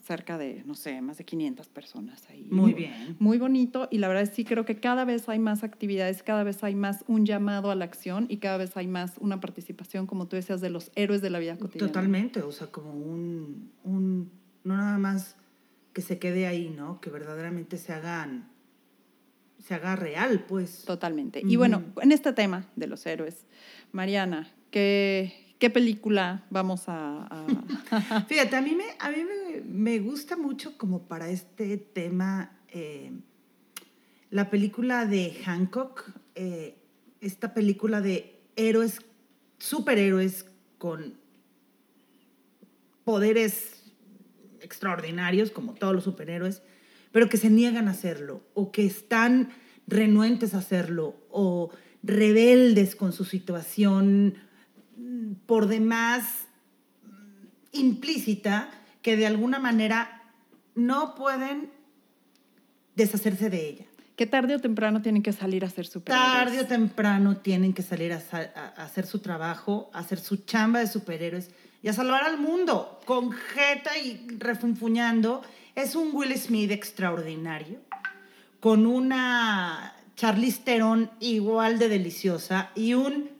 cerca 0.02 0.38
de, 0.38 0.62
no 0.64 0.74
sé, 0.74 1.02
más 1.02 1.18
de 1.18 1.24
500 1.24 1.68
personas 1.68 2.24
ahí. 2.30 2.48
Muy 2.50 2.72
bien. 2.72 3.16
Muy 3.18 3.36
bonito 3.36 3.88
y 3.90 3.98
la 3.98 4.08
verdad 4.08 4.22
es 4.22 4.30
sí 4.30 4.44
creo 4.44 4.64
que 4.64 4.80
cada 4.80 5.04
vez 5.04 5.28
hay 5.28 5.38
más 5.38 5.62
actividades, 5.62 6.22
cada 6.22 6.44
vez 6.44 6.64
hay 6.64 6.74
más 6.74 7.04
un 7.06 7.26
llamado 7.26 7.70
a 7.70 7.74
la 7.74 7.84
acción 7.84 8.24
y 8.30 8.38
cada 8.38 8.56
vez 8.56 8.76
hay 8.78 8.86
más 8.86 9.16
una 9.18 9.40
participación, 9.40 10.06
como 10.06 10.26
tú 10.26 10.36
decías, 10.36 10.62
de 10.62 10.70
los 10.70 10.90
héroes 10.94 11.20
de 11.20 11.28
la 11.28 11.38
vida 11.38 11.58
cotidiana. 11.58 11.92
Totalmente, 11.92 12.40
o 12.40 12.52
sea, 12.52 12.68
como 12.68 12.92
un, 12.92 13.70
un 13.84 14.30
no 14.64 14.76
nada 14.76 14.98
más 14.98 15.36
que 15.92 16.02
se 16.02 16.18
quede 16.18 16.46
ahí, 16.46 16.70
¿no? 16.70 17.00
Que 17.00 17.10
verdaderamente 17.10 17.78
se 17.78 17.92
hagan 17.92 18.50
se 19.64 19.74
haga 19.74 19.96
real, 19.96 20.44
pues. 20.48 20.84
Totalmente. 20.84 21.42
Y 21.44 21.56
bueno, 21.56 21.82
en 22.00 22.12
este 22.12 22.32
tema 22.32 22.66
de 22.76 22.86
los 22.86 23.04
héroes, 23.06 23.44
Mariana, 23.92 24.50
¿qué, 24.70 25.54
qué 25.58 25.68
película 25.68 26.46
vamos 26.50 26.84
a...? 26.86 27.28
Fíjate, 28.28 28.56
a 28.56 28.62
mí, 28.62 28.74
me, 28.74 28.84
a 28.98 29.10
mí 29.10 29.26
me, 29.66 29.98
gusta 29.98 30.36
mucho 30.36 30.78
como 30.78 31.02
para 31.02 31.28
este 31.28 31.76
tema 31.76 32.58
eh, 32.68 33.12
la 34.30 34.48
película 34.48 35.06
de 35.06 35.32
Hancock, 35.44 36.12
eh, 36.34 36.76
esta 37.20 37.52
película 37.52 38.00
de 38.00 38.38
héroes, 38.56 39.00
superhéroes 39.58 40.46
con 40.78 41.14
poderes 43.04 43.77
extraordinarios, 44.62 45.50
como 45.50 45.74
todos 45.74 45.94
los 45.94 46.04
superhéroes, 46.04 46.62
pero 47.12 47.28
que 47.28 47.36
se 47.36 47.50
niegan 47.50 47.88
a 47.88 47.92
hacerlo 47.92 48.42
o 48.54 48.70
que 48.70 48.86
están 48.86 49.50
renuentes 49.86 50.54
a 50.54 50.58
hacerlo 50.58 51.16
o 51.30 51.70
rebeldes 52.02 52.94
con 52.94 53.12
su 53.12 53.24
situación 53.24 54.34
mm, 54.96 55.32
por 55.46 55.66
demás 55.66 56.46
mm, 57.02 57.08
implícita 57.72 58.70
que 59.02 59.16
de 59.16 59.26
alguna 59.26 59.58
manera 59.58 60.32
no 60.74 61.14
pueden 61.14 61.70
deshacerse 62.94 63.50
de 63.50 63.68
ella. 63.68 63.84
Que 64.16 64.26
tarde 64.26 64.56
o 64.56 64.58
temprano 64.58 65.00
tienen 65.00 65.22
que 65.22 65.32
salir 65.32 65.62
a 65.62 65.68
hacer 65.68 65.86
su 65.86 66.00
Tarde 66.00 66.60
o 66.60 66.66
temprano 66.66 67.36
tienen 67.36 67.72
que 67.72 67.82
salir 67.82 68.12
a, 68.12 68.16
hacer 68.76 69.06
su 69.06 69.20
trabajo, 69.20 69.90
a 69.92 70.00
hacer 70.00 70.18
su 70.18 70.38
chamba 70.38 70.80
de 70.80 70.88
superhéroes 70.88 71.50
y 71.82 71.88
a 71.88 71.92
salvar 71.92 72.24
al 72.24 72.38
mundo 72.38 73.00
con 73.04 73.32
jeta 73.32 73.96
y 73.98 74.26
refunfuñando 74.38 75.42
es 75.74 75.94
un 75.94 76.10
Will 76.12 76.36
Smith 76.36 76.70
extraordinario, 76.70 77.78
con 78.60 78.86
una 78.86 79.94
Charlize 80.16 80.62
Theron 80.64 81.10
igual 81.20 81.78
de 81.78 81.88
deliciosa 81.88 82.70
y 82.74 82.94
un 82.94 83.30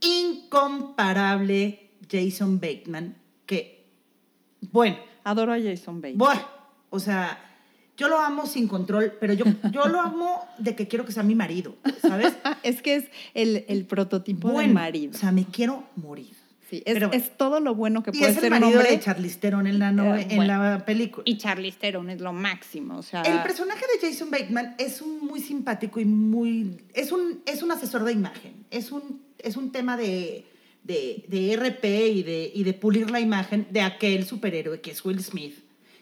incomparable 0.00 1.90
Jason 2.10 2.60
Bateman 2.60 3.16
que, 3.46 3.86
bueno, 4.72 4.96
Adoro 5.24 5.52
a 5.52 5.60
Jason 5.60 6.00
Bateman. 6.00 6.18
bueno, 6.18 6.42
o 6.90 6.98
sea, 6.98 7.38
yo 7.96 8.08
lo 8.08 8.18
amo 8.18 8.46
sin 8.46 8.66
control, 8.66 9.12
pero 9.20 9.34
yo, 9.34 9.44
yo 9.70 9.86
lo 9.86 10.00
amo 10.00 10.46
de 10.58 10.74
que 10.74 10.88
quiero 10.88 11.04
que 11.04 11.12
sea 11.12 11.22
mi 11.22 11.34
marido, 11.34 11.76
¿sabes? 12.00 12.34
es 12.62 12.82
que 12.82 12.96
es 12.96 13.04
el, 13.34 13.64
el 13.68 13.84
prototipo 13.84 14.48
de 14.48 14.54
Bueno, 14.54 14.74
marido. 14.74 15.12
O 15.14 15.18
sea, 15.18 15.32
me 15.32 15.44
quiero 15.44 15.84
morir. 15.96 16.43
Sí, 16.70 16.82
es, 16.86 16.94
pero- 16.94 17.12
es 17.12 17.36
todo 17.36 17.60
lo 17.60 17.74
bueno 17.74 18.02
que 18.02 18.10
Y 18.12 18.18
puede 18.18 18.30
es 18.32 18.36
el 18.38 18.42
ser 18.44 18.52
un 18.52 18.60
marido 18.60 18.78
hombre. 18.80 18.96
de 18.96 19.00
Charlize 19.00 19.38
Theron 19.38 19.66
en 19.66 19.78
la, 19.78 19.92
no- 19.92 20.16
Eh, 20.16 20.26
en 20.30 20.36
bueno. 20.36 20.62
la 20.62 20.84
película. 20.84 21.22
Y 21.26 21.36
Charlize 21.36 21.78
Theron 21.78 22.08
es 22.10 22.20
lo 22.20 22.32
máximo, 22.32 22.96
o 22.98 23.02
sea... 23.02 23.22
El 23.22 23.42
personaje 23.42 23.84
de 24.00 24.08
Jason 24.08 24.30
Bateman 24.30 24.74
es 24.78 25.02
un 25.02 25.20
muy 25.26 25.40
simpático 25.40 26.00
y 26.00 26.04
muy... 26.06 26.78
Es 26.94 27.12
un, 27.12 27.42
es 27.46 27.62
un 27.62 27.70
asesor 27.70 28.04
de 28.04 28.12
imagen. 28.12 28.64
Es 28.70 28.92
un, 28.92 29.20
es 29.38 29.56
un 29.58 29.72
tema 29.72 29.96
de, 29.98 30.46
de, 30.84 31.24
de 31.28 31.54
RP 31.56 31.84
y 31.84 32.22
de, 32.22 32.50
y 32.54 32.64
de 32.64 32.72
pulir 32.72 33.10
la 33.10 33.20
imagen 33.20 33.66
de 33.70 33.82
aquel 33.82 34.24
superhéroe 34.24 34.80
que 34.80 34.90
es 34.92 35.04
Will 35.04 35.22
Smith, 35.22 35.58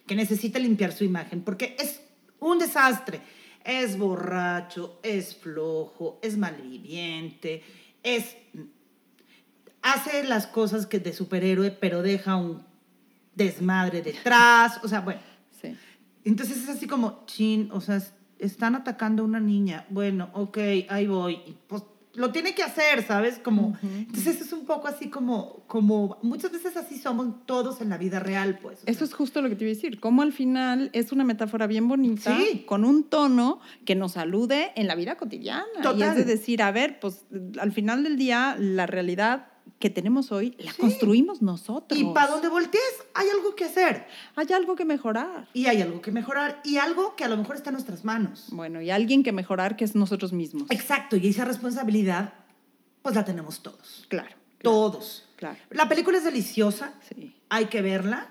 que 0.07 0.14
necesita 0.14 0.59
limpiar 0.61 0.92
su 0.92 1.02
imagen 1.04 1.42
porque 1.42 1.76
es 1.78 2.00
un 2.38 2.59
desastre. 2.61 3.21
Es 3.64 3.97
borracho, 3.99 4.99
es 5.02 5.35
flojo, 5.37 6.19
es 6.23 6.37
malviviente, 6.37 7.62
es... 8.04 8.37
Hace 9.83 10.25
las 10.25 10.47
cosas 10.47 10.87
que 10.87 11.01
de 11.01 11.12
superhéroe, 11.12 11.71
pero 11.73 12.03
deja 12.03 12.37
un 12.37 12.62
desmadre 13.35 14.03
detrás. 14.03 14.79
O 14.83 14.89
sea, 14.89 15.01
bueno. 15.01 15.21
Sí. 15.61 15.77
Entonces 16.25 16.59
es 16.59 16.69
así 16.69 16.87
como, 16.87 17.25
chin, 17.27 17.69
o 17.73 17.81
sea, 17.81 17.97
es- 17.97 18.12
están 18.39 18.75
atacando 18.75 19.23
a 19.23 19.27
una 19.27 19.41
niña. 19.41 19.87
Bueno, 19.91 20.31
ok, 20.35 20.59
ahí 20.89 21.07
voy. 21.07 21.35
Y, 21.47 21.57
pues 21.67 21.83
lo 22.15 22.31
tiene 22.31 22.55
que 22.55 22.62
hacer, 22.62 23.03
¿sabes? 23.07 23.39
Como, 23.39 23.75
entonces 23.83 24.39
es 24.43 24.53
un 24.53 24.67
poco 24.67 24.87
así 24.87 25.09
como, 25.09 25.65
como, 25.67 26.19
muchas 26.23 26.53
veces 26.53 26.77
así 26.77 26.99
somos 26.99 27.47
todos 27.47 27.81
en 27.81 27.89
la 27.89 27.97
vida 27.97 28.21
real, 28.21 28.59
pues. 28.61 28.81
Eso 28.85 28.99
sea. 28.99 29.07
es 29.07 29.15
justo 29.15 29.41
lo 29.41 29.49
que 29.49 29.57
te 29.57 29.65
iba 29.65 29.73
a 29.73 29.75
decir. 29.75 29.99
Como 29.99 30.21
al 30.21 30.33
final 30.35 30.91
es 30.93 31.11
una 31.11 31.25
metáfora 31.25 31.67
bien 31.67 31.89
bonita, 31.89 32.37
Sí. 32.37 32.65
con 32.67 32.85
un 32.85 33.05
tono 33.05 33.61
que 33.87 33.95
nos 33.95 34.19
alude 34.19 34.73
en 34.77 34.89
la 34.89 34.95
vida 34.95 35.17
cotidiana. 35.17 35.65
Y 35.79 35.83
Total. 35.83 36.11
es 36.11 36.17
de 36.17 36.25
decir, 36.25 36.62
a 36.62 36.71
ver, 36.71 37.01
pues 37.01 37.25
al 37.59 37.73
final 37.73 38.03
del 38.03 38.19
día, 38.19 38.57
la 38.59 38.87
realidad 38.87 39.47
que 39.83 39.91
tenemos 39.91 40.31
hoy 40.31 40.55
la 40.59 40.73
Sí. 40.73 40.81
construimos 40.81 41.43
nosotros. 41.43 42.01
Y 42.01 42.05
para 42.15 42.29
donde 42.31 42.49
voltees, 42.49 42.95
hay 43.15 43.29
algo 43.29 43.57
que 43.57 43.65
hacer. 43.65 44.07
Hay 44.37 44.47
algo 44.55 44.77
que 44.77 44.85
mejorar. 44.85 45.49
Y 45.53 45.67
hay 45.67 45.83
algo 45.83 46.01
que 46.01 46.12
mejorar. 46.12 46.61
Y 46.65 46.77
algo 46.79 47.17
que 47.17 47.25
a 47.25 47.29
lo 47.29 47.37
mejor 47.37 47.57
está 47.57 47.71
en 47.71 47.75
nuestras 47.75 48.05
manos. 48.05 48.47
Bueno, 48.53 48.81
y 48.81 48.91
alguien 48.91 49.25
que 49.25 49.33
mejorar 49.33 49.77
que 49.77 49.85
es 49.85 49.97
nosotros 49.97 50.33
mismos. 50.33 50.71
Exacto. 50.71 51.17
Y 51.17 51.27
esa 51.29 51.45
responsabilidad, 51.45 52.33
pues 53.03 53.17
la 53.17 53.25
tenemos 53.25 53.61
todos. 53.62 54.07
Claro. 54.09 54.29
claro, 54.29 54.39
Todos. 54.62 55.29
Claro. 55.37 55.59
La 55.71 55.89
película 55.89 56.19
es 56.19 56.25
deliciosa. 56.25 56.95
Sí. 57.15 57.35
hay 57.49 57.67
que 57.67 57.83
verla. 57.83 58.29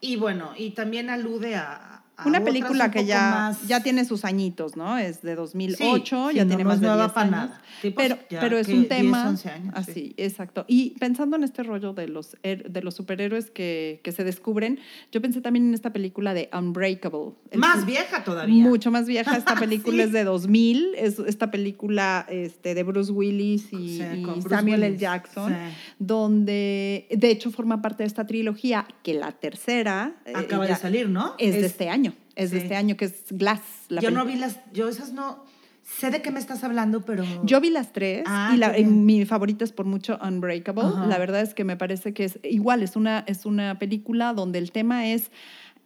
Y 0.00 0.16
bueno, 0.16 0.52
y 0.56 0.70
también 0.70 1.08
alude 1.10 1.54
a... 1.54 2.02
Una 2.24 2.42
película 2.42 2.86
un 2.86 2.90
que 2.90 3.04
ya, 3.04 3.30
más- 3.30 3.66
ya 3.68 3.82
tiene 3.82 4.04
sus 4.06 4.24
añitos, 4.24 4.74
¿no? 4.76 4.96
Es 4.96 5.20
de 5.22 5.34
2008, 5.34 6.28
Sí, 6.30 6.36
ya 6.36 6.42
sí, 6.42 6.48
tiene 6.48 6.62
no 6.64 6.68
más 6.68 6.76
es 6.76 6.80
de 6.80 6.86
nueva 6.86 7.02
10 7.04 7.12
pa' 7.12 7.20
años. 7.20 7.30
nada. 7.32 7.62
Sí, 7.82 7.90
pues, 7.90 8.08
pero, 8.08 8.20
ya 8.30 8.40
pero 8.40 8.58
es 8.58 8.68
un 8.68 8.74
10, 8.74 8.88
tema 8.88 9.28
11 9.28 9.50
años, 9.50 9.74
sí. 9.84 9.90
así, 9.90 10.14
exacto. 10.16 10.64
Y 10.66 10.90
pensando 10.98 11.36
en 11.36 11.44
este 11.44 11.62
rollo 11.62 11.92
de 11.92 12.08
los, 12.08 12.36
de 12.42 12.80
los 12.82 12.94
superhéroes 12.94 13.50
que, 13.50 14.00
que 14.02 14.12
se 14.12 14.24
descubren, 14.24 14.78
yo 15.12 15.20
pensé 15.20 15.42
también 15.42 15.66
en 15.68 15.74
esta 15.74 15.92
película 15.92 16.32
de 16.32 16.48
Unbreakable. 16.56 17.32
El- 17.50 17.58
Más 17.60 17.84
vieja 17.84 18.24
todavía. 18.24 18.62
Mucho 18.64 18.90
más 18.90 19.06
vieja. 19.06 19.36
Esta 19.36 19.54
película 19.60 19.96
Sí. 19.96 20.00
es 20.08 20.12
de 20.12 20.24
2000. 20.24 20.94
Es 20.96 21.18
esta 21.18 21.50
película 21.50 22.24
este, 22.30 22.74
de 22.74 22.82
Bruce 22.82 23.12
Willis 23.12 23.72
y, 23.72 24.00
y 24.02 24.22
Bruce 24.24 24.48
Samuel 24.48 24.82
L. 24.84 24.96
Jackson, 24.96 25.52
Sí. 25.52 25.74
donde 25.98 27.06
de 27.10 27.30
hecho 27.30 27.50
forma 27.50 27.82
parte 27.82 28.02
de 28.04 28.06
esta 28.06 28.26
trilogía, 28.26 28.86
que 29.02 29.14
la 29.14 29.32
tercera 29.32 30.14
eh, 30.24 30.32
Acaba 30.34 30.64
de 30.64 30.70
ya 30.70 30.76
salir, 30.76 31.08
¿no? 31.08 31.34
Es, 31.38 31.54
de 31.54 31.66
este 31.66 31.88
año. 31.88 32.05
Es 32.36 32.50
de 32.52 32.58
este 32.58 32.76
año, 32.76 32.96
que 32.96 33.06
es 33.06 33.24
Glass. 33.30 33.60
la 33.88 34.00
yo 34.00 34.10
no 34.10 34.24
vi 34.24 34.36
las... 34.36 34.58
Yo 34.72 34.88
esas 34.88 35.12
no... 35.12 35.44
Sé 35.82 36.10
de 36.10 36.20
qué 36.20 36.32
me 36.32 36.40
estás 36.40 36.64
hablando, 36.64 37.04
pero... 37.04 37.24
Yo 37.44 37.60
vi 37.60 37.70
las 37.70 37.92
tres 37.92 38.24
Ah, 38.26 38.50
y 38.54 38.56
la- 38.58 38.72
mi 38.72 39.24
favorita 39.24 39.64
es 39.64 39.72
por 39.72 39.86
mucho 39.86 40.18
Unbreakable. 40.20 40.82
La 41.08 41.16
verdad 41.16 41.40
es 41.42 41.54
que 41.54 41.62
me 41.64 41.76
parece 41.76 42.12
que 42.12 42.24
es 42.24 42.40
igual, 42.42 42.82
es 42.82 42.96
una, 42.96 43.20
es 43.28 43.46
una 43.46 43.78
película 43.78 44.32
donde 44.34 44.58
el 44.58 44.72
tema 44.72 45.06
es, 45.06 45.30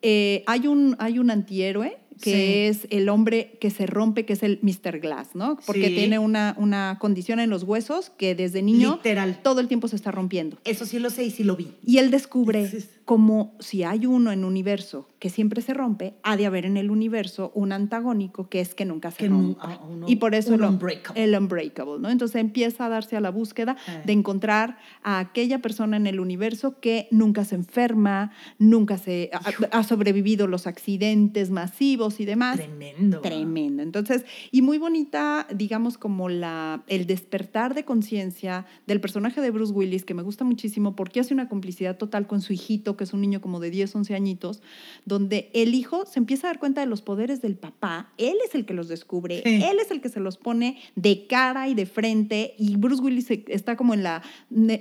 eh, 0.00 0.42
hay, 0.46 0.66
un, 0.66 0.96
hay 0.98 1.18
un 1.18 1.30
antihéroe 1.30 1.98
que 2.20 2.30
Sí. 2.70 2.86
es 2.86 2.86
el 2.90 3.08
hombre 3.08 3.56
que 3.60 3.70
se 3.70 3.86
rompe, 3.86 4.24
que 4.26 4.34
es 4.34 4.42
el 4.42 4.58
Mr. 4.62 4.98
Glass, 5.00 5.34
¿no? 5.34 5.58
Porque 5.66 5.88
Sí. 5.88 5.94
tiene 5.94 6.18
una, 6.18 6.54
una 6.58 6.98
condición 7.00 7.40
en 7.40 7.50
los 7.50 7.62
huesos 7.64 8.10
que 8.10 8.34
desde 8.34 8.62
niño 8.62 8.96
Literal. 8.96 9.40
todo 9.42 9.60
el 9.60 9.68
tiempo 9.68 9.88
se 9.88 9.96
está 9.96 10.10
rompiendo. 10.10 10.58
Eso 10.64 10.84
sí 10.86 10.98
lo 10.98 11.10
sé 11.10 11.24
y 11.24 11.30
sí 11.30 11.44
lo 11.44 11.56
vi. 11.56 11.72
Y 11.84 11.98
él 11.98 12.10
descubre 12.10 12.68
Sí, 12.68 12.78
como 13.04 13.54
si 13.58 13.82
hay 13.82 14.06
uno 14.06 14.30
en 14.32 14.40
un 14.40 14.50
universo 14.50 15.08
que 15.18 15.30
siempre 15.30 15.60
se 15.62 15.74
rompe, 15.74 16.14
ha 16.22 16.36
de 16.36 16.46
haber 16.46 16.64
en 16.64 16.76
el 16.76 16.90
universo 16.90 17.50
un 17.54 17.72
antagónico 17.72 18.48
que 18.48 18.60
es 18.60 18.74
que 18.74 18.84
nunca 18.84 19.10
se 19.10 19.28
rompe. 19.28 19.58
ah, 19.60 19.78
y 20.06 20.16
por 20.16 20.34
eso 20.34 20.54
el, 20.54 20.62
unbreakable. 20.62 21.22
el 21.24 21.34
unbreakable, 21.36 21.98
¿no? 22.00 22.08
Entonces 22.10 22.40
empieza 22.40 22.86
a 22.86 22.88
darse 22.88 23.16
a 23.16 23.20
la 23.20 23.30
búsqueda 23.30 23.76
Eh. 23.88 24.02
de 24.06 24.12
encontrar 24.12 24.78
a 25.02 25.18
aquella 25.18 25.60
persona 25.60 25.96
en 25.96 26.06
el 26.06 26.20
universo 26.20 26.80
que 26.80 27.06
nunca 27.10 27.44
se 27.44 27.54
enferma, 27.56 28.32
nunca 28.58 28.96
se 28.98 29.30
ha, 29.32 29.78
ha 29.78 29.82
sobrevivido 29.84 30.46
los 30.46 30.66
accidentes 30.66 31.50
masivos 31.50 32.09
y 32.18 32.24
demás. 32.24 32.56
Tremendo. 32.56 33.20
Tremendo. 33.20 33.82
Entonces, 33.82 34.24
y 34.50 34.62
muy 34.62 34.78
bonita, 34.78 35.46
digamos, 35.54 35.98
como 35.98 36.28
la, 36.28 36.82
el 36.88 37.06
despertar 37.06 37.74
de 37.74 37.84
conciencia 37.84 38.66
del 38.86 39.00
personaje 39.00 39.40
de 39.40 39.50
Bruce 39.50 39.72
Willis, 39.72 40.04
que 40.04 40.14
me 40.14 40.22
gusta 40.22 40.44
muchísimo 40.44 40.96
porque 40.96 41.20
hace 41.20 41.34
una 41.34 41.48
complicidad 41.48 41.98
total 41.98 42.26
con 42.26 42.40
su 42.40 42.52
hijito, 42.52 42.96
que 42.96 43.04
es 43.04 43.12
un 43.12 43.20
niño 43.20 43.40
como 43.40 43.60
de 43.60 43.70
10, 43.70 43.94
11 43.94 44.14
añitos, 44.14 44.62
donde 45.04 45.50
el 45.52 45.74
hijo 45.74 46.06
se 46.06 46.18
empieza 46.18 46.46
a 46.46 46.50
dar 46.50 46.58
cuenta 46.58 46.80
de 46.80 46.86
los 46.86 47.02
poderes 47.02 47.42
del 47.42 47.56
papá, 47.56 48.12
él 48.16 48.36
es 48.46 48.54
el 48.54 48.64
que 48.64 48.74
los 48.74 48.88
descubre, 48.88 49.42
Sí. 49.44 49.62
él 49.62 49.78
es 49.80 49.90
el 49.90 50.00
que 50.00 50.08
se 50.08 50.20
los 50.20 50.38
pone 50.38 50.78
de 50.96 51.26
cara 51.26 51.68
y 51.68 51.74
de 51.74 51.84
frente, 51.86 52.54
y 52.58 52.76
Bruce 52.76 53.02
Willis 53.02 53.30
está 53.48 53.76
como 53.76 53.92
en 53.94 54.02
la 54.02 54.22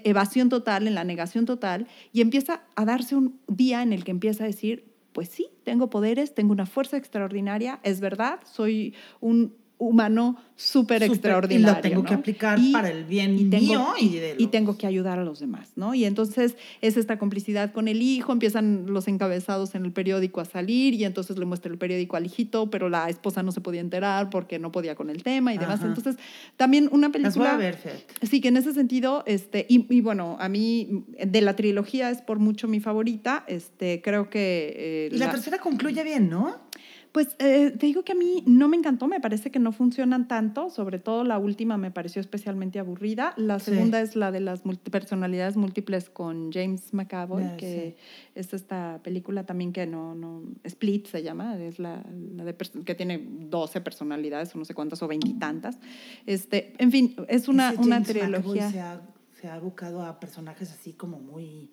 evasión 0.03 0.49
total, 0.49 0.87
en 0.87 0.95
la 0.95 1.03
negación 1.03 1.45
total, 1.45 1.87
y 2.13 2.21
empieza 2.21 2.61
a 2.75 2.85
darse 2.85 3.15
un 3.15 3.39
día 3.47 3.81
en 3.81 3.91
el 3.93 4.03
que 4.03 4.11
empieza 4.11 4.43
a 4.43 4.47
decir, 4.47 4.88
pues 5.19 5.27
sí, 5.27 5.49
tengo 5.65 5.89
poderes, 5.89 6.34
tengo 6.34 6.53
una 6.53 6.65
fuerza 6.65 6.95
extraordinaria, 6.95 7.82
es 7.84 7.99
verdad, 7.99 8.39
soy 8.45 8.95
un 9.19 9.53
humano 9.79 10.37
súper 10.55 11.01
extraordinario. 11.03 11.71
y 11.71 11.75
lo 11.75 11.81
tengo 11.81 12.03
que 12.03 12.13
aplicar 12.13 12.59
para 12.73 12.89
el 12.91 13.05
bien 13.05 13.49
mío 13.49 13.87
y 13.99 14.09
de 14.17 14.35
y 14.37 14.47
tengo 14.47 14.77
que 14.77 14.85
ayudar 14.85 15.17
a 15.17 15.23
los 15.23 15.39
demás, 15.39 15.71
¿no? 15.77 15.95
Y 15.95 16.03
entonces 16.05 16.55
es 16.81 16.97
esta 16.97 17.17
complicidad 17.17 17.71
con 17.71 17.87
el 17.87 18.01
hijo, 18.01 18.33
empiezan 18.33 18.85
los 18.87 19.07
encabezados 19.07 19.73
en 19.75 19.85
el 19.85 19.93
periódico 19.93 20.41
a 20.41 20.45
salir 20.45 20.93
y 20.95 21.05
entonces 21.05 21.37
le 21.37 21.45
muestra 21.45 21.71
el 21.71 21.77
periódico 21.77 22.17
al 22.17 22.25
hijito, 22.25 22.69
pero 22.69 22.89
la 22.89 23.09
esposa 23.09 23.41
no 23.41 23.53
se 23.53 23.61
podía 23.61 23.79
enterar 23.81 24.29
porque 24.29 24.59
no 24.59 24.71
podía 24.71 24.95
con 24.95 25.09
el 25.09 25.23
tema 25.23 25.53
y 25.53 25.57
demás. 25.57 25.79
Ajá. 25.79 25.87
entonces, 25.87 26.17
también 26.57 26.89
una 26.91 27.07
Las 27.07 27.13
voy 27.13 27.21
película... 27.45 27.53
a 27.53 27.57
ver. 27.57 27.77
Sí, 28.21 28.41
que 28.41 28.49
en 28.49 28.57
ese 28.57 28.73
sentido, 28.73 29.23
este, 29.27 29.65
y, 29.69 29.85
y 29.95 30.01
bueno, 30.01 30.35
a 30.41 30.49
mí 30.49 31.05
de 31.25 31.39
la 31.41 31.55
trilogía 31.55 32.09
es 32.11 32.21
por 32.21 32.37
mucho 32.39 32.67
mi 32.67 32.81
favorita, 32.81 33.45
este, 33.47 34.01
creo 34.01 34.29
que... 34.29 34.73
eh, 34.75 35.09
Y 35.13 35.17
la 35.17 35.27
la- 35.27 35.31
tercera 35.31 35.59
concluye 35.59 36.03
bien, 36.03 36.29
¿no? 36.29 36.67
Pues 37.11 37.35
eh, 37.39 37.71
te 37.71 37.85
digo 37.87 38.03
que 38.03 38.11
a 38.11 38.15
mí 38.15 38.43
no 38.45 38.67
me 38.67 38.77
encantó, 38.77 39.07
me 39.07 39.19
parece 39.19 39.49
que 39.51 39.59
no 39.59 39.71
funcionan 39.71 40.27
tanto, 40.27 40.69
sobre 40.69 40.99
todo 40.99 41.23
la 41.23 41.37
última 41.39 41.77
me 41.77 41.89
pareció 41.91 42.19
especialmente 42.21 42.77
aburrida. 42.79 43.33
La 43.35 43.59
Sí. 43.59 43.71
segunda 43.71 43.99
es 44.01 44.15
la 44.15 44.31
de 44.31 44.39
las 44.41 44.65
multi- 44.65 44.91
personalidades 44.91 45.57
múltiples 45.57 46.09
con 46.09 46.51
James 46.51 46.93
McAvoy, 46.93 47.43
Ah, 47.43 47.57
que 47.57 47.97
es 48.35 48.53
esta 48.53 48.99
película 49.03 49.45
también 49.45 49.73
que 49.73 49.87
no, 49.87 50.13
no, 50.15 50.43
Split 50.63 51.07
se 51.07 51.23
llama, 51.23 51.57
es 51.57 51.79
la, 51.79 52.03
la 52.35 52.43
de 52.45 52.55
que 52.85 52.95
tiene 52.95 53.17
12 53.49 53.81
personalidades 53.81 54.53
o 54.55 54.59
no 54.59 54.65
sé 54.65 54.73
cuántas 54.75 55.01
o 55.01 55.07
veintitantas. 55.07 55.79
Este, 56.25 56.73
en 56.77 56.91
fin, 56.91 57.15
es 57.27 57.47
una, 57.47 57.71
Ese 57.71 57.81
una 57.81 57.95
James 57.95 58.07
trilogía. 58.09 58.69
Se 58.71 58.79
ha, 58.81 59.01
se 59.41 59.47
ha 59.47 59.55
a 60.03 60.19
personajes 60.19 60.71
así 60.71 60.93
como 60.93 61.19
muy 61.19 61.71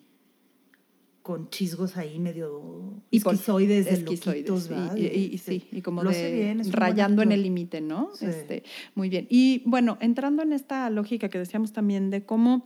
con 1.27 1.49
chisgos 1.49 1.97
ahí 1.97 2.19
medio 2.19 3.01
esquizoides, 3.11 3.83
de 3.83 3.91
esquizoides, 3.91 4.47
loquitos, 4.49 4.65
y- 4.67 4.69
¿verdad? 4.69 4.95
y, 4.95 5.01
y- 5.07 5.35
Este, 5.35 5.51
sí, 5.59 5.67
y 5.73 5.81
como 5.81 6.01
de 6.05 6.31
bien, 6.33 6.71
rayando 6.71 7.21
en 7.21 7.33
el 7.33 7.43
límite, 7.43 7.81
¿no? 7.81 8.11
Sí. 8.15 8.27
Este, 8.27 8.63
muy 8.95 9.09
bien. 9.09 9.27
Y 9.29 9.61
bueno, 9.65 9.97
entrando 9.99 10.41
en 10.41 10.53
esta 10.53 10.89
lógica 10.89 11.27
que 11.27 11.37
decíamos 11.37 11.73
también 11.73 12.11
de 12.11 12.25
cómo 12.25 12.65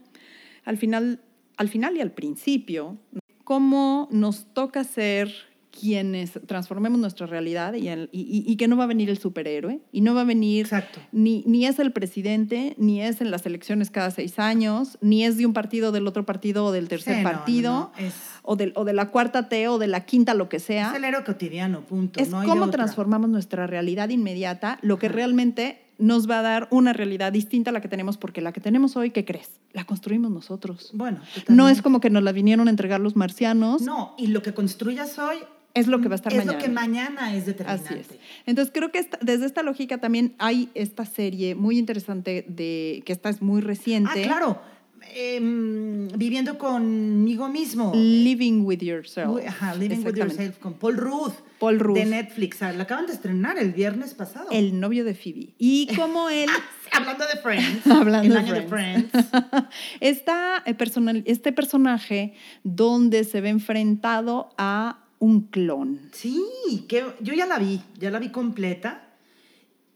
al 0.64 0.76
final, 0.78 1.20
al 1.56 1.68
final 1.68 1.96
y 1.96 2.00
al 2.02 2.12
principio, 2.12 2.98
cómo 3.42 4.06
nos 4.12 4.46
toca 4.54 4.84
ser 4.84 5.32
quienes 5.78 6.32
transformemos 6.46 7.00
nuestra 7.00 7.26
realidad 7.26 7.74
y, 7.74 7.88
el- 7.88 8.08
y- 8.12 8.20
y- 8.20 8.44
y 8.52 8.56
que 8.56 8.68
no 8.68 8.76
va 8.76 8.84
a 8.84 8.86
venir 8.86 9.08
el 9.10 9.18
superhéroe 9.18 9.80
y 9.90 10.02
no 10.02 10.14
va 10.14 10.20
a 10.20 10.24
venir 10.24 10.66
Exacto. 10.66 11.00
ni, 11.12 11.42
ni 11.46 11.66
es 11.66 11.78
el 11.78 11.92
presidente, 11.92 12.74
ni 12.78 13.00
es 13.02 13.20
en 13.20 13.30
las 13.30 13.46
elecciones 13.46 13.90
cada 13.90 14.10
seis 14.10 14.38
años, 14.38 14.98
ni 15.00 15.24
es 15.24 15.36
de 15.38 15.46
un 15.46 15.52
partido 15.54 15.90
del 15.90 16.06
otro 16.06 16.24
partido 16.26 16.66
o 16.66 16.72
del 16.72 16.88
tercer 16.88 17.16
Sí, 17.18 17.22
partido, 17.24 17.72
no, 17.72 17.92
no, 17.98 18.06
es- 18.06 18.14
o, 18.42 18.54
del- 18.56 18.72
o 18.76 18.84
de 18.84 18.92
la 18.92 19.08
cuarta 19.10 19.48
T 19.48 19.66
o 19.68 19.78
de 19.78 19.86
la 19.86 20.04
quinta, 20.04 20.34
lo 20.34 20.48
que 20.48 20.60
sea. 20.60 20.90
Es 20.90 20.96
el 20.96 21.04
héroe 21.04 21.24
cotidiano, 21.24 21.80
punto. 21.80 22.20
Es 22.20 22.28
cómo 22.28 22.70
transformamos 22.70 23.30
nuestra 23.30 23.66
realidad 23.66 24.10
inmediata, 24.10 24.78
lo 24.82 24.98
que 24.98 25.06
Ajá. 25.06 25.16
realmente 25.16 25.78
nos 25.98 26.28
va 26.28 26.40
a 26.40 26.42
dar 26.42 26.68
una 26.72 26.92
realidad 26.92 27.32
distinta 27.32 27.70
a 27.70 27.72
la 27.72 27.80
que 27.80 27.86
tenemos, 27.88 28.16
porque 28.16 28.40
la 28.40 28.52
que 28.52 28.60
tenemos 28.60 28.96
hoy, 28.96 29.10
¿qué 29.10 29.24
crees? 29.24 29.60
La 29.72 29.84
construimos 29.84 30.30
nosotros. 30.32 30.90
Bueno, 30.94 31.20
No 31.48 31.68
es 31.68 31.80
como 31.80 32.00
que 32.00 32.10
nos 32.10 32.22
la 32.24 32.32
vinieron 32.32 32.66
a 32.66 32.70
entregar 32.70 33.00
los 33.00 33.14
marcianos, 33.14 33.82
No, 33.82 34.14
y 34.18 34.26
lo 34.28 34.42
que 34.42 34.52
construyas 34.52 35.18
hoy 35.18 35.36
es 35.74 35.86
lo 35.86 36.00
que 36.00 36.08
va 36.08 36.14
a 36.14 36.16
estar 36.16 36.32
es 36.32 36.38
mañana. 36.38 36.58
lo 36.58 36.64
que 36.64 36.70
mañana 36.70 37.34
es 37.36 37.46
determinante. 37.46 37.88
Así 37.94 38.00
es. 38.00 38.18
Entonces 38.46 38.72
creo 38.74 38.90
que 38.92 38.98
esta- 38.98 39.18
desde 39.22 39.46
esta 39.46 39.62
lógica 39.62 39.98
también 39.98 40.34
hay 40.38 40.68
esta 40.74 41.04
serie 41.06 41.54
muy 41.54 41.78
interesante 41.78 42.44
de 42.48 43.02
que 43.06 43.12
esta 43.12 43.28
es 43.30 43.40
muy 43.42 43.60
reciente. 43.60 44.10
Ah, 44.24 44.26
claro. 44.26 44.72
Em, 45.14 46.08
viviendo 46.16 46.56
conmigo 46.58 47.48
mismo. 47.48 47.92
Living 47.94 48.62
with 48.64 48.78
yourself. 48.82 49.40
Ajá, 49.46 49.74
Living 49.74 50.04
with. 50.04 50.14
Yourself 50.16 50.58
con 50.58 50.74
Paul 50.74 50.96
Rudd. 50.96 51.32
Paul 51.58 51.80
Rudd. 51.80 51.96
De 51.98 52.06
Netflix. 52.06 52.62
Ah, 52.62 52.72
La 52.72 52.84
acaban 52.84 53.06
de 53.06 53.12
estrenar 53.12 53.58
el 53.58 53.72
viernes 53.72 54.14
pasado. 54.14 54.46
El 54.50 54.78
novio 54.78 55.04
de 55.04 55.14
Phoebe. 55.14 55.54
Y 55.58 55.88
como 55.96 56.28
él 56.30 56.48
Hablando 56.92 57.24
de 57.26 57.40
Friends. 57.40 57.86
Hablando 57.90 58.22
el 58.38 58.44
de 58.46 58.52
año 58.52 58.68
Friends. 58.68 59.12
de 59.12 59.22
Friends. 59.22 59.66
Eh, 60.66 60.74
personal, 60.74 61.22
este 61.26 61.52
personaje 61.52 62.34
donde 62.62 63.24
se 63.24 63.40
ve 63.40 63.48
enfrentado 63.48 64.50
a 64.56 65.01
un 65.22 65.42
clon. 65.42 66.10
Sí, 66.12 66.84
que 66.88 67.14
yo 67.20 67.32
ya 67.32 67.46
la 67.46 67.56
vi, 67.56 67.80
ya 67.96 68.10
la 68.10 68.18
vi 68.18 68.30
completa. 68.30 69.14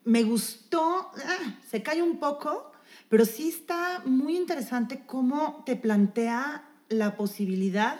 Me 0.04 0.22
gustó, 0.22 1.10
ah, 1.16 1.58
se 1.68 1.82
cae 1.82 2.00
un 2.00 2.20
poco, 2.20 2.70
pero 3.08 3.24
sí 3.24 3.48
está 3.48 4.02
muy 4.04 4.36
interesante 4.36 5.02
cómo 5.04 5.64
te 5.66 5.74
plantea 5.74 6.70
la 6.88 7.16
posibilidad 7.16 7.98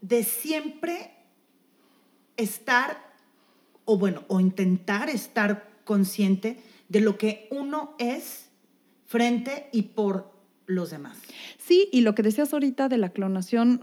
de 0.00 0.24
siempre 0.24 1.12
estar, 2.38 2.96
o 3.84 3.98
bueno, 3.98 4.24
o 4.28 4.40
intentar 4.40 5.10
estar 5.10 5.68
consciente 5.84 6.62
de 6.88 7.00
lo 7.00 7.18
que 7.18 7.46
uno 7.50 7.94
es 7.98 8.48
frente 9.04 9.68
y 9.70 9.82
por 9.82 10.32
los 10.66 10.90
demás. 10.90 11.16
Sí, 11.58 11.88
y 11.92 12.00
lo 12.02 12.14
que 12.14 12.22
decías 12.22 12.52
ahorita 12.52 12.88
de 12.88 12.98
la 12.98 13.10
clonación, 13.10 13.80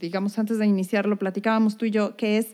digamos 0.00 0.38
antes 0.38 0.58
de 0.58 0.66
iniciarlo, 0.66 1.18
platicábamos 1.18 1.76
tú 1.76 1.86
y 1.86 1.90
yo, 1.90 2.16
que 2.16 2.38
es 2.38 2.48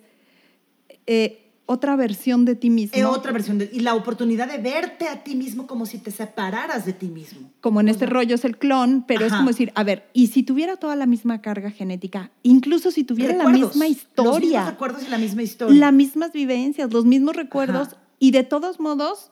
eh, 1.07 1.47
otra 1.67 1.95
versión 1.97 2.45
de 2.45 2.57
ti 2.57 2.69
mismo. 2.69 2.97
Es 2.99 3.05
otra 3.05 3.31
versión 3.33 3.59
de, 3.59 3.71
y 3.73 3.81
la 3.81 3.95
oportunidad 3.95 4.51
de 4.51 4.59
verte 4.59 5.07
a 5.09 5.23
ti 5.23 5.37
mismo 5.37 5.67
como 5.69 5.87
si 5.87 5.99
te 5.99 6.11
separaras 6.11 6.85
de 6.85 6.93
ti 6.93 7.07
mismo. 7.07 7.51
Como 7.61 7.81
en 7.81 7.87
O 7.87 7.91
este 7.91 8.07
sea, 8.07 8.13
rollo 8.13 8.35
es 8.35 8.45
el 8.45 8.59
clon, 8.59 9.05
pero 9.07 9.25
es 9.25 9.33
como 9.33 9.49
decir, 9.49 9.71
a 9.77 9.85
ver, 9.85 10.09
y 10.13 10.27
si 10.29 10.43
tuviera 10.43 10.77
toda 10.77 10.97
la 10.97 11.07
misma 11.07 11.41
carga 11.41 11.71
genética, 11.71 12.33
incluso 12.43 12.91
si 12.91 13.05
tuviera 13.05 13.35
la 13.37 13.49
misma 13.49 13.85
Los 13.87 13.91
historia, 13.97 14.41
mismos 14.41 14.67
recuerdos 14.67 15.03
y 15.07 15.11
la 15.11 15.19
misma 15.19 15.43
historia. 15.43 15.77
las 15.79 15.93
mismas 15.93 16.33
vivencias, 16.33 16.93
los 16.93 17.05
mismos 17.05 17.37
recuerdos, 17.37 17.89
Ajá. 17.89 17.97
y 18.19 18.33
de 18.33 18.43
todos 18.43 18.81
modos, 18.81 19.31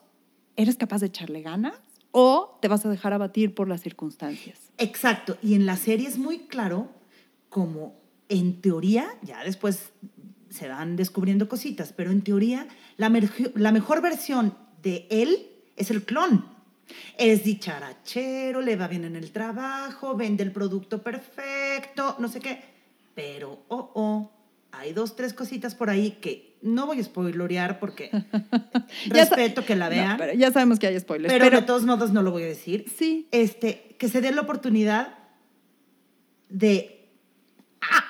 ¿eres 0.56 0.76
capaz 0.76 1.00
de 1.00 1.06
echarle 1.08 1.42
ganas 1.42 1.74
o 2.20 2.58
te 2.60 2.66
vas 2.66 2.84
a 2.84 2.88
dejar 2.88 3.12
abatir 3.12 3.54
por 3.54 3.68
las 3.68 3.80
circunstancias? 3.80 4.58
Exacto. 4.76 5.38
Y 5.40 5.54
en 5.54 5.66
la 5.66 5.76
serie 5.76 6.08
es 6.08 6.18
muy 6.18 6.40
claro 6.40 6.88
como 7.48 7.94
en 8.28 8.60
teoría, 8.60 9.06
ya 9.22 9.44
después 9.44 9.92
se 10.50 10.66
van 10.66 10.96
descubriendo 10.96 11.48
cositas, 11.48 11.92
pero 11.92 12.10
en 12.10 12.22
teoría 12.22 12.66
la, 12.96 13.08
la 13.54 13.70
mejor 13.70 14.02
versión 14.02 14.52
de 14.82 15.06
él 15.10 15.46
es 15.76 15.92
el 15.92 16.02
clon. 16.02 16.44
Es 17.16 17.44
dicharachero, 17.44 18.62
le 18.62 18.74
va 18.74 18.88
bien 18.88 19.04
en 19.04 19.14
el 19.14 19.30
trabajo, 19.30 20.16
vende 20.16 20.42
el 20.42 20.50
producto 20.50 21.00
perfecto, 21.00 22.16
no 22.18 22.26
sé 22.26 22.40
qué. 22.40 22.60
Pero, 23.14 23.60
oh, 23.68 23.92
oh, 23.94 24.30
hay 24.72 24.92
dos, 24.92 25.16
tres 25.16 25.32
cositas 25.34 25.74
por 25.74 25.90
ahí 25.90 26.12
que 26.20 26.56
no 26.62 26.86
voy 26.86 27.00
a 27.00 27.04
spoilorear 27.04 27.78
porque 27.78 28.10
respeto 29.08 29.64
que 29.64 29.76
la 29.76 29.86
No, 29.86 29.90
vean. 29.90 30.16
pero 30.18 30.34
ya 30.34 30.50
sabemos 30.50 30.78
que 30.78 30.86
hay 30.88 30.98
spoilers. 30.98 31.32
pero, 31.32 31.44
Pero, 31.44 31.60
de 31.60 31.66
todos 31.66 31.84
modos 31.84 32.12
no 32.12 32.22
lo 32.22 32.30
voy 32.32 32.42
a 32.42 32.46
decir. 32.46 32.84
sí, 32.96 33.28
Este, 33.30 33.94
que 33.98 34.08
se 34.08 34.20
dé 34.20 34.32
la 34.32 34.40
oportunidad 34.42 35.14
de, 36.48 37.08
ah, 37.80 38.04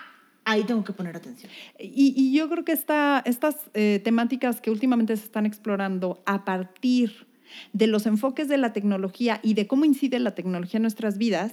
ahí 0.44 0.64
tengo 0.64 0.84
que 0.84 0.92
poner 0.92 1.16
atención. 1.16 1.50
Y, 1.78 2.14
y 2.16 2.32
yo 2.36 2.48
creo 2.48 2.64
que 2.64 2.72
esta, 2.72 3.22
estas 3.26 3.56
eh, 3.74 4.00
temáticas 4.02 4.60
que 4.60 4.70
últimamente 4.70 5.16
se 5.16 5.24
están 5.24 5.46
explorando 5.46 6.22
a 6.26 6.44
partir 6.44 7.26
de 7.72 7.86
los 7.86 8.06
enfoques 8.06 8.48
de 8.48 8.58
la 8.58 8.72
tecnología 8.72 9.40
y 9.42 9.54
de 9.54 9.66
cómo 9.66 9.84
incide 9.84 10.18
la 10.18 10.34
tecnología 10.34 10.78
en 10.78 10.82
nuestras 10.82 11.18
vidas, 11.18 11.52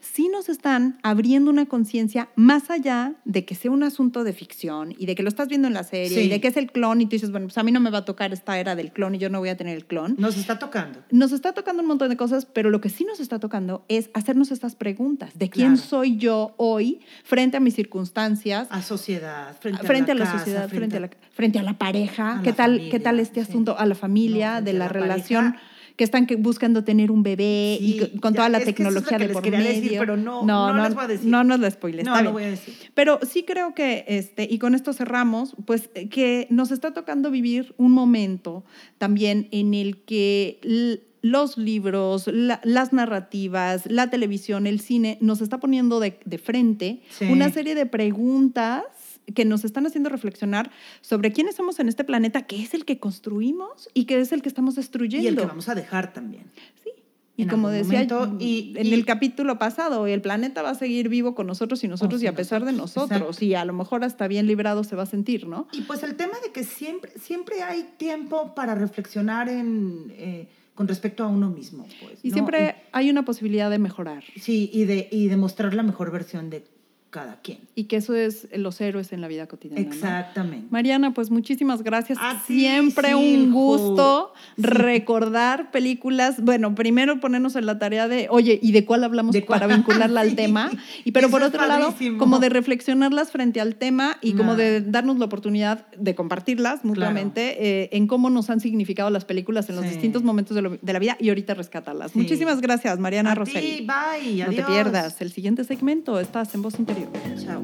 sí 0.00 0.28
nos 0.28 0.48
están 0.48 0.98
abriendo 1.02 1.50
una 1.50 1.66
conciencia 1.66 2.28
más 2.36 2.70
allá 2.70 3.14
de 3.24 3.44
que 3.44 3.54
sea 3.54 3.70
un 3.70 3.82
asunto 3.82 4.24
de 4.24 4.32
ficción 4.32 4.94
y 4.98 5.06
de 5.06 5.14
que 5.14 5.22
lo 5.22 5.28
estás 5.28 5.48
viendo 5.48 5.68
en 5.68 5.74
la 5.74 5.84
serie 5.84 6.08
Sí. 6.18 6.20
y 6.26 6.28
de 6.28 6.40
que 6.40 6.48
es 6.48 6.56
el 6.56 6.70
clon 6.72 7.00
y 7.00 7.04
tú 7.06 7.10
dices, 7.10 7.30
bueno, 7.30 7.46
pues 7.46 7.58
a 7.58 7.62
mí 7.62 7.72
no 7.72 7.80
me 7.80 7.90
va 7.90 7.98
a 7.98 8.04
tocar 8.04 8.32
esta 8.32 8.58
era 8.58 8.74
del 8.76 8.92
clon 8.92 9.14
y 9.14 9.18
yo 9.18 9.30
no 9.30 9.38
voy 9.38 9.48
a 9.48 9.56
tener 9.56 9.76
el 9.76 9.86
clon. 9.86 10.14
Nos 10.18 10.36
está 10.36 10.58
tocando. 10.58 11.00
Nos 11.10 11.32
está 11.32 11.52
tocando 11.52 11.82
un 11.82 11.88
montón 11.88 12.08
de 12.08 12.16
cosas, 12.16 12.46
pero 12.46 12.70
lo 12.70 12.80
que 12.80 12.88
sí 12.88 13.04
nos 13.04 13.20
está 13.20 13.38
tocando 13.38 13.84
es 13.88 14.10
hacernos 14.14 14.50
estas 14.50 14.74
preguntas 14.76 15.30
de 15.38 15.48
quién 15.50 15.74
Claro. 15.74 15.88
soy 15.88 16.16
yo 16.16 16.54
hoy 16.56 17.00
frente 17.24 17.56
a 17.56 17.60
mis 17.60 17.74
circunstancias, 17.74 18.68
A 18.70 18.82
sociedad, 18.82 19.56
frente, 19.60 19.86
frente, 19.86 20.12
a, 20.12 20.14
la 20.14 20.24
casa, 20.24 20.38
sociedad, 20.38 20.68
frente, 20.68 20.96
a 20.96 21.00
la, 21.00 21.10
frente 21.32 21.58
a 21.58 21.62
la 21.62 21.78
pareja, 21.78 22.38
a 22.38 22.42
qué 22.42 22.50
la 22.50 22.56
tal, 22.56 22.70
familia, 22.72 22.90
qué 22.90 23.00
tal 23.00 23.20
este 23.20 23.44
sí. 23.44 23.50
asunto, 23.50 23.78
a 23.78 23.86
la 23.86 23.94
familia, 23.94 24.56
No, 24.60 24.62
de 24.66 24.72
la, 24.72 24.86
la 24.86 24.92
pareja. 24.92 25.56
Que 25.96 26.04
están 26.04 26.26
que- 26.26 26.36
buscando 26.36 26.84
tener 26.84 27.10
un 27.10 27.22
bebé 27.22 27.78
y 27.80 27.92
Sí, 27.92 27.98
co- 28.14 28.20
con 28.20 28.32
ya, 28.32 28.36
toda 28.38 28.48
la 28.48 28.58
es 28.58 28.64
que 28.64 28.70
es 28.70 28.76
tecnología 28.76 29.18
de 29.18 29.24
les 29.26 29.32
por 29.34 29.42
quería 29.42 29.58
medio. 29.60 29.82
decir, 29.82 29.98
pero 29.98 30.16
no, 30.16 30.44
no 30.44 30.72
les 30.82 30.94
voy 30.94 31.04
a 31.04 31.08
decir. 31.08 31.28
No 31.30 31.44
nos 31.44 31.60
la 31.60 31.70
spoiles, 31.70 32.04
No, 32.04 32.20
no 32.22 32.32
voy 32.32 32.44
a 32.44 32.50
decir. 32.50 32.74
Pero 32.94 33.18
sí 33.22 33.42
creo 33.44 33.74
que, 33.74 34.04
este, 34.08 34.46
y 34.50 34.58
con 34.58 34.74
esto 34.74 34.92
cerramos, 34.92 35.54
pues 35.66 35.90
eh, 35.94 36.08
que 36.08 36.46
nos 36.50 36.70
está 36.70 36.92
tocando 36.92 37.30
vivir 37.30 37.74
un 37.78 37.92
momento 37.92 38.64
también 38.98 39.48
en 39.52 39.74
el 39.74 39.98
que 40.04 41.00
los 41.24 41.56
libros, 41.56 42.26
la- 42.26 42.60
las 42.64 42.92
narrativas, 42.92 43.88
la 43.90 44.10
televisión, 44.10 44.66
el 44.66 44.80
cine, 44.80 45.18
nos 45.20 45.40
está 45.40 45.60
poniendo 45.60 46.00
de, 46.00 46.18
de 46.24 46.38
frente 46.38 47.02
Sí. 47.10 47.26
una 47.26 47.48
serie 47.50 47.74
de 47.76 47.86
preguntas 47.86 48.82
que 49.34 49.44
nos 49.44 49.64
están 49.64 49.86
haciendo 49.86 50.08
reflexionar 50.10 50.70
sobre 51.00 51.32
quiénes 51.32 51.54
somos 51.56 51.78
en 51.80 51.88
este 51.88 52.04
planeta, 52.04 52.42
que 52.42 52.62
es 52.62 52.74
el 52.74 52.84
que 52.84 52.98
construimos 52.98 53.88
y 53.94 54.04
que 54.04 54.20
es 54.20 54.32
el 54.32 54.42
que 54.42 54.48
estamos 54.48 54.74
destruyendo. 54.74 55.24
Y 55.24 55.28
el 55.28 55.36
que 55.36 55.46
vamos 55.46 55.68
a 55.68 55.74
dejar 55.74 56.12
también. 56.12 56.44
Sí. 56.82 56.90
Y 57.34 57.42
en 57.44 57.48
como 57.48 57.70
decía 57.70 58.04
momento, 58.06 58.36
y- 58.40 58.74
en 58.76 58.86
y- 58.88 58.92
el 58.92 59.06
capítulo 59.06 59.58
pasado, 59.58 60.06
el 60.06 60.20
planeta 60.20 60.60
va 60.60 60.70
a 60.70 60.74
seguir 60.74 61.08
vivo 61.08 61.34
con 61.34 61.46
nosotros 61.46 61.82
y 61.82 61.88
nosotros 61.88 62.22
y 62.22 62.26
a 62.26 62.34
pesar 62.34 62.64
de 62.66 62.72
nosotros, 62.72 63.20
exacto. 63.20 63.44
Y 63.44 63.54
a 63.54 63.64
lo 63.64 63.72
mejor 63.72 64.04
hasta 64.04 64.28
bien 64.28 64.46
librado 64.46 64.84
se 64.84 64.96
va 64.96 65.04
a 65.04 65.06
sentir, 65.06 65.46
¿no? 65.46 65.66
Y 65.72 65.80
pues 65.82 66.02
el 66.02 66.14
tema 66.16 66.34
de 66.44 66.52
que 66.52 66.62
siempre, 66.64 67.10
siempre 67.18 67.62
hay 67.62 67.88
tiempo 67.96 68.54
para 68.54 68.74
reflexionar 68.74 69.48
en, 69.48 70.12
eh, 70.18 70.48
con 70.74 70.88
respecto 70.88 71.24
a 71.24 71.28
uno 71.28 71.48
mismo. 71.48 71.86
Pues, 72.02 72.18
Y 72.22 72.28
¿no? 72.28 72.34
siempre 72.34 72.76
hay 72.92 73.08
una 73.08 73.24
posibilidad 73.24 73.70
de 73.70 73.78
mejorar. 73.78 74.24
Sí, 74.38 74.68
y 74.72 74.84
de, 74.84 75.08
y 75.10 75.28
de 75.28 75.36
mostrar 75.38 75.72
la 75.72 75.82
mejor 75.82 76.10
versión 76.10 76.50
de 76.50 76.64
cada 77.12 77.36
quien. 77.42 77.58
Y 77.74 77.84
que 77.84 77.96
eso 77.96 78.14
es 78.14 78.48
los 78.56 78.80
héroes 78.80 79.12
en 79.12 79.20
la 79.20 79.28
vida 79.28 79.46
cotidiana. 79.46 79.84
¿no? 79.86 79.92
Exactamente. 79.92 80.66
Mariana, 80.70 81.12
pues 81.12 81.30
muchísimas 81.30 81.82
gracias. 81.82 82.18
Siempre 82.46 83.14
un 83.14 83.52
gusto 83.52 84.32
Sí. 84.56 84.62
recordar 84.62 85.70
películas. 85.70 86.42
Bueno, 86.42 86.74
primero 86.74 87.20
ponernos 87.20 87.54
en 87.54 87.66
la 87.66 87.78
tarea 87.78 88.08
de, 88.08 88.28
oye, 88.30 88.58
¿y 88.62 88.72
de 88.72 88.84
cuál 88.86 89.04
hablamos 89.04 89.32
¿De 89.34 89.44
cuál? 89.44 89.60
para 89.60 89.74
vincularla 89.76 90.22
Sí. 90.24 90.30
al 90.30 90.36
tema? 90.36 90.70
Y 91.04 91.12
pero 91.12 91.26
Eso 91.26 91.32
por 91.36 91.42
otro 91.42 91.66
lado, 91.66 91.94
como 92.18 92.38
de 92.38 92.48
reflexionarlas 92.48 93.30
frente 93.30 93.60
al 93.60 93.76
tema 93.76 94.16
y 94.22 94.32
como 94.32 94.56
de 94.56 94.80
darnos 94.80 95.18
la 95.18 95.26
oportunidad 95.26 95.86
de 95.96 96.14
compartirlas 96.14 96.84
mutuamente 96.84 97.82
eh, 97.82 97.90
en 97.92 98.06
cómo 98.06 98.30
nos 98.30 98.48
han 98.48 98.60
significado 98.60 99.10
las 99.10 99.26
películas 99.26 99.68
en 99.68 99.76
los 99.76 99.84
distintos 99.84 100.22
momentos 100.22 100.54
de, 100.54 100.62
lo- 100.62 100.78
de 100.80 100.92
la 100.94 100.98
vida 100.98 101.16
y 101.20 101.28
ahorita 101.28 101.52
rescatarlas. 101.54 102.16
Muchísimas 102.16 102.62
gracias, 102.62 102.98
Mariana 102.98 103.34
Rosell. 103.34 103.86
bye, 103.86 104.44
No 104.46 104.50
te 104.52 104.62
pierdas 104.62 105.20
el 105.20 105.30
siguiente 105.30 105.64
segmento. 105.64 106.18
Estás 106.18 106.54
en 106.54 106.62
Voz 106.62 106.78
Interior. 106.78 107.01
Chao. 107.42 107.62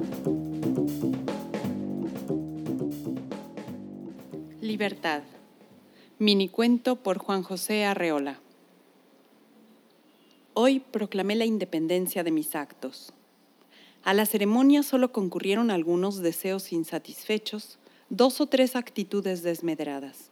Libertad. 4.61 5.22
Minicuento 6.18 6.96
por 6.96 7.18
Juan 7.18 7.42
José 7.42 7.85
Arreola. 7.85 8.40
Hoy 10.55 10.81
proclamé 10.81 11.37
la 11.37 11.44
independencia 11.44 12.24
de 12.24 12.33
mis 12.33 12.57
actos. 12.57 13.12
A 14.03 14.14
la 14.14 14.27
ceremonia 14.27 14.83
solo 14.83 15.12
concurrieron 15.12 15.70
algunos 15.70 16.18
deseos 16.18 16.72
insatisfechos, 16.72 17.79
dos 18.09 18.40
o 18.40 18.46
tres 18.46 18.74
actitudes 18.74 19.42
desmedradas. 19.42 20.31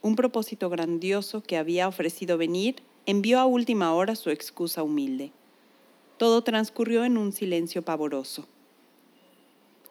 Un 0.00 0.16
propósito 0.16 0.70
grandioso 0.70 1.42
que 1.42 1.58
había 1.58 1.88
ofrecido 1.88 2.38
venir 2.38 2.76
envió 3.04 3.38
a 3.38 3.46
última 3.46 3.92
hora 3.92 4.16
su 4.16 4.30
excusa 4.30 4.82
humilde. 4.82 5.32
Todo 6.20 6.42
transcurrió 6.42 7.06
en 7.06 7.16
un 7.16 7.32
silencio 7.32 7.80
pavoroso. 7.80 8.46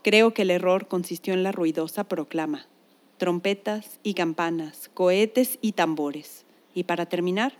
Creo 0.03 0.31
que 0.31 0.43
el 0.43 0.51
error 0.51 0.87
consistió 0.87 1.33
en 1.33 1.41
la 1.41 1.51
ruidosa 1.51 2.03
proclama, 2.03 2.67
trompetas 3.17 3.99
y 4.03 4.13
campanas, 4.13 4.91
cohetes 4.93 5.57
y 5.59 5.71
tambores. 5.71 6.45
Y 6.75 6.83
para 6.83 7.07
terminar, 7.07 7.53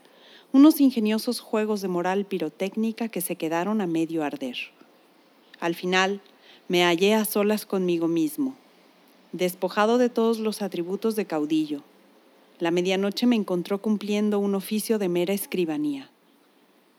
unos 0.53 0.82
ingeniosos 0.82 1.39
juegos 1.39 1.82
de 1.82 1.88
moral 1.88 2.25
pirotécnica 2.25 3.08
que 3.08 3.21
se 3.21 3.38
quedaron 3.38 3.82
a 3.82 3.88
medio 3.88 4.23
arder. 4.23 4.58
Al 5.60 5.73
final, 5.73 6.21
me 6.67 6.84
hallé 6.84 7.15
a 7.15 7.25
solas 7.25 7.65
conmigo 7.65 8.08
mismo, 8.08 8.53
despojado 9.32 9.97
de 9.97 10.10
todos 10.10 10.38
los 10.38 10.62
atributos 10.62 11.15
de 11.15 11.25
caudillo. 11.25 11.82
La 12.60 12.69
medianoche 12.69 13.25
me 13.25 13.36
encontró 13.36 13.82
cumpliendo 13.82 14.38
un 14.38 14.53
oficio 14.53 14.99
de 14.99 15.10
mera 15.10 15.34
escribanía. 15.34 16.12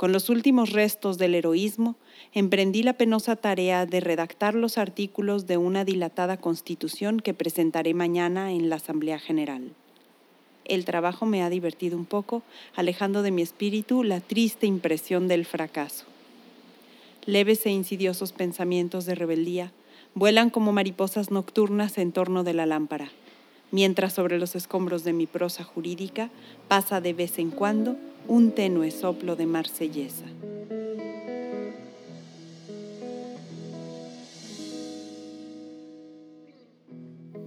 Con 0.01 0.13
los 0.13 0.31
últimos 0.31 0.71
restos 0.71 1.19
del 1.19 1.35
heroísmo, 1.35 1.95
emprendí 2.33 2.83
la 2.83 2.95
penosa 2.95 3.37
tarea 3.37 3.85
de 3.85 4.01
redactar 4.01 4.55
los 4.55 4.79
artículos 4.79 5.47
de 5.47 5.59
una 5.59 5.85
dilatada 5.85 6.39
constitución 6.39 7.21
que 7.21 7.35
presentaré 7.35 7.93
mañana 7.93 8.51
en 8.51 8.71
la 8.71 8.77
Asamblea 8.77 9.19
General. 9.19 9.75
El 10.65 10.87
trabajo 10.87 11.27
me 11.27 11.43
ha 11.43 11.51
divertido 11.51 11.99
un 11.99 12.07
poco, 12.07 12.43
alejando 12.75 13.21
de 13.21 13.31
mi 13.31 13.43
espíritu 13.43 14.03
la 14.03 14.23
triste 14.23 14.67
impresión 14.67 15.29
del 15.29 15.45
fracaso. 15.45 16.07
Leves 17.27 17.67
e 17.67 17.71
insidiosos 17.71 18.33
pensamientos 18.33 19.05
de 19.05 19.17
rebeldía 19.17 19.71
vuelan 20.15 20.49
como 20.49 20.73
mariposas 20.73 21.31
nocturnas 21.31 21.99
en 21.99 22.13
torno 22.13 22.43
de 22.43 22.55
la 22.55 22.65
lámpara, 22.65 23.11
mientras 23.71 24.13
sobre 24.13 24.39
los 24.39 24.57
escombros 24.57 25.05
de 25.05 25.13
mi 25.13 25.27
prosa 25.27 25.65
jurídica 25.65 26.31
pasa 26.69 27.01
de 27.01 27.13
vez 27.13 27.39
en 27.39 27.51
cuando 27.51 27.97
un 28.29 28.53
tenue 28.53 28.91
soplo 28.91 29.37
de 29.37 29.47
marsellesa. 29.47 30.25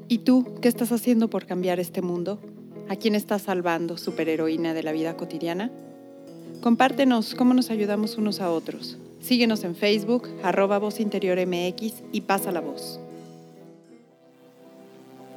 ¿Y 0.07 0.19
tú 0.19 0.45
qué 0.61 0.67
estás 0.67 0.91
haciendo 0.91 1.29
por 1.29 1.45
cambiar 1.45 1.79
este 1.79 2.01
mundo? 2.01 2.39
¿A 2.87 2.95
quién 2.95 3.15
estás 3.15 3.43
salvando, 3.43 3.97
superheroína 3.97 4.73
de 4.73 4.83
la 4.83 4.91
vida 4.91 5.17
cotidiana? 5.17 5.71
Compártenos 6.61 7.33
cómo 7.35 7.53
nos 7.53 7.71
ayudamos 7.71 8.17
unos 8.17 8.39
a 8.39 8.51
otros. 8.51 8.97
Síguenos 9.21 9.63
en 9.63 9.75
Facebook, 9.75 10.27
arroba 10.43 10.77
Voz 10.79 10.99
y 10.99 12.21
pasa 12.21 12.51
la 12.51 12.61
voz. 12.61 12.99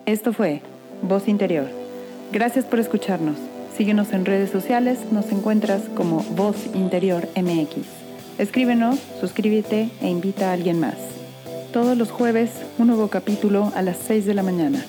Esto 0.05 0.33
fue 0.33 0.61
Voz 1.03 1.29
Interior. 1.29 1.67
Gracias 2.33 2.65
por 2.65 2.79
escucharnos. 2.79 3.37
Síguenos 3.77 4.13
en 4.13 4.25
redes 4.25 4.51
sociales, 4.51 4.99
nos 5.13 5.31
encuentras 5.31 5.83
como 5.95 6.23
Voz 6.35 6.57
Interior 6.75 7.29
MX. 7.37 7.87
Escríbenos, 8.39 8.99
suscríbete 9.21 9.91
e 10.01 10.09
invita 10.09 10.51
a 10.51 10.53
alguien 10.55 10.81
más. 10.81 10.97
Todos 11.73 11.97
los 11.97 12.11
jueves, 12.11 12.51
un 12.79 12.87
nuevo 12.87 13.09
capítulo 13.09 13.73
a 13.75 13.83
las 13.83 13.99
6 13.99 14.27
de 14.27 14.35
la 14.35 14.43
mañana. 14.43 14.85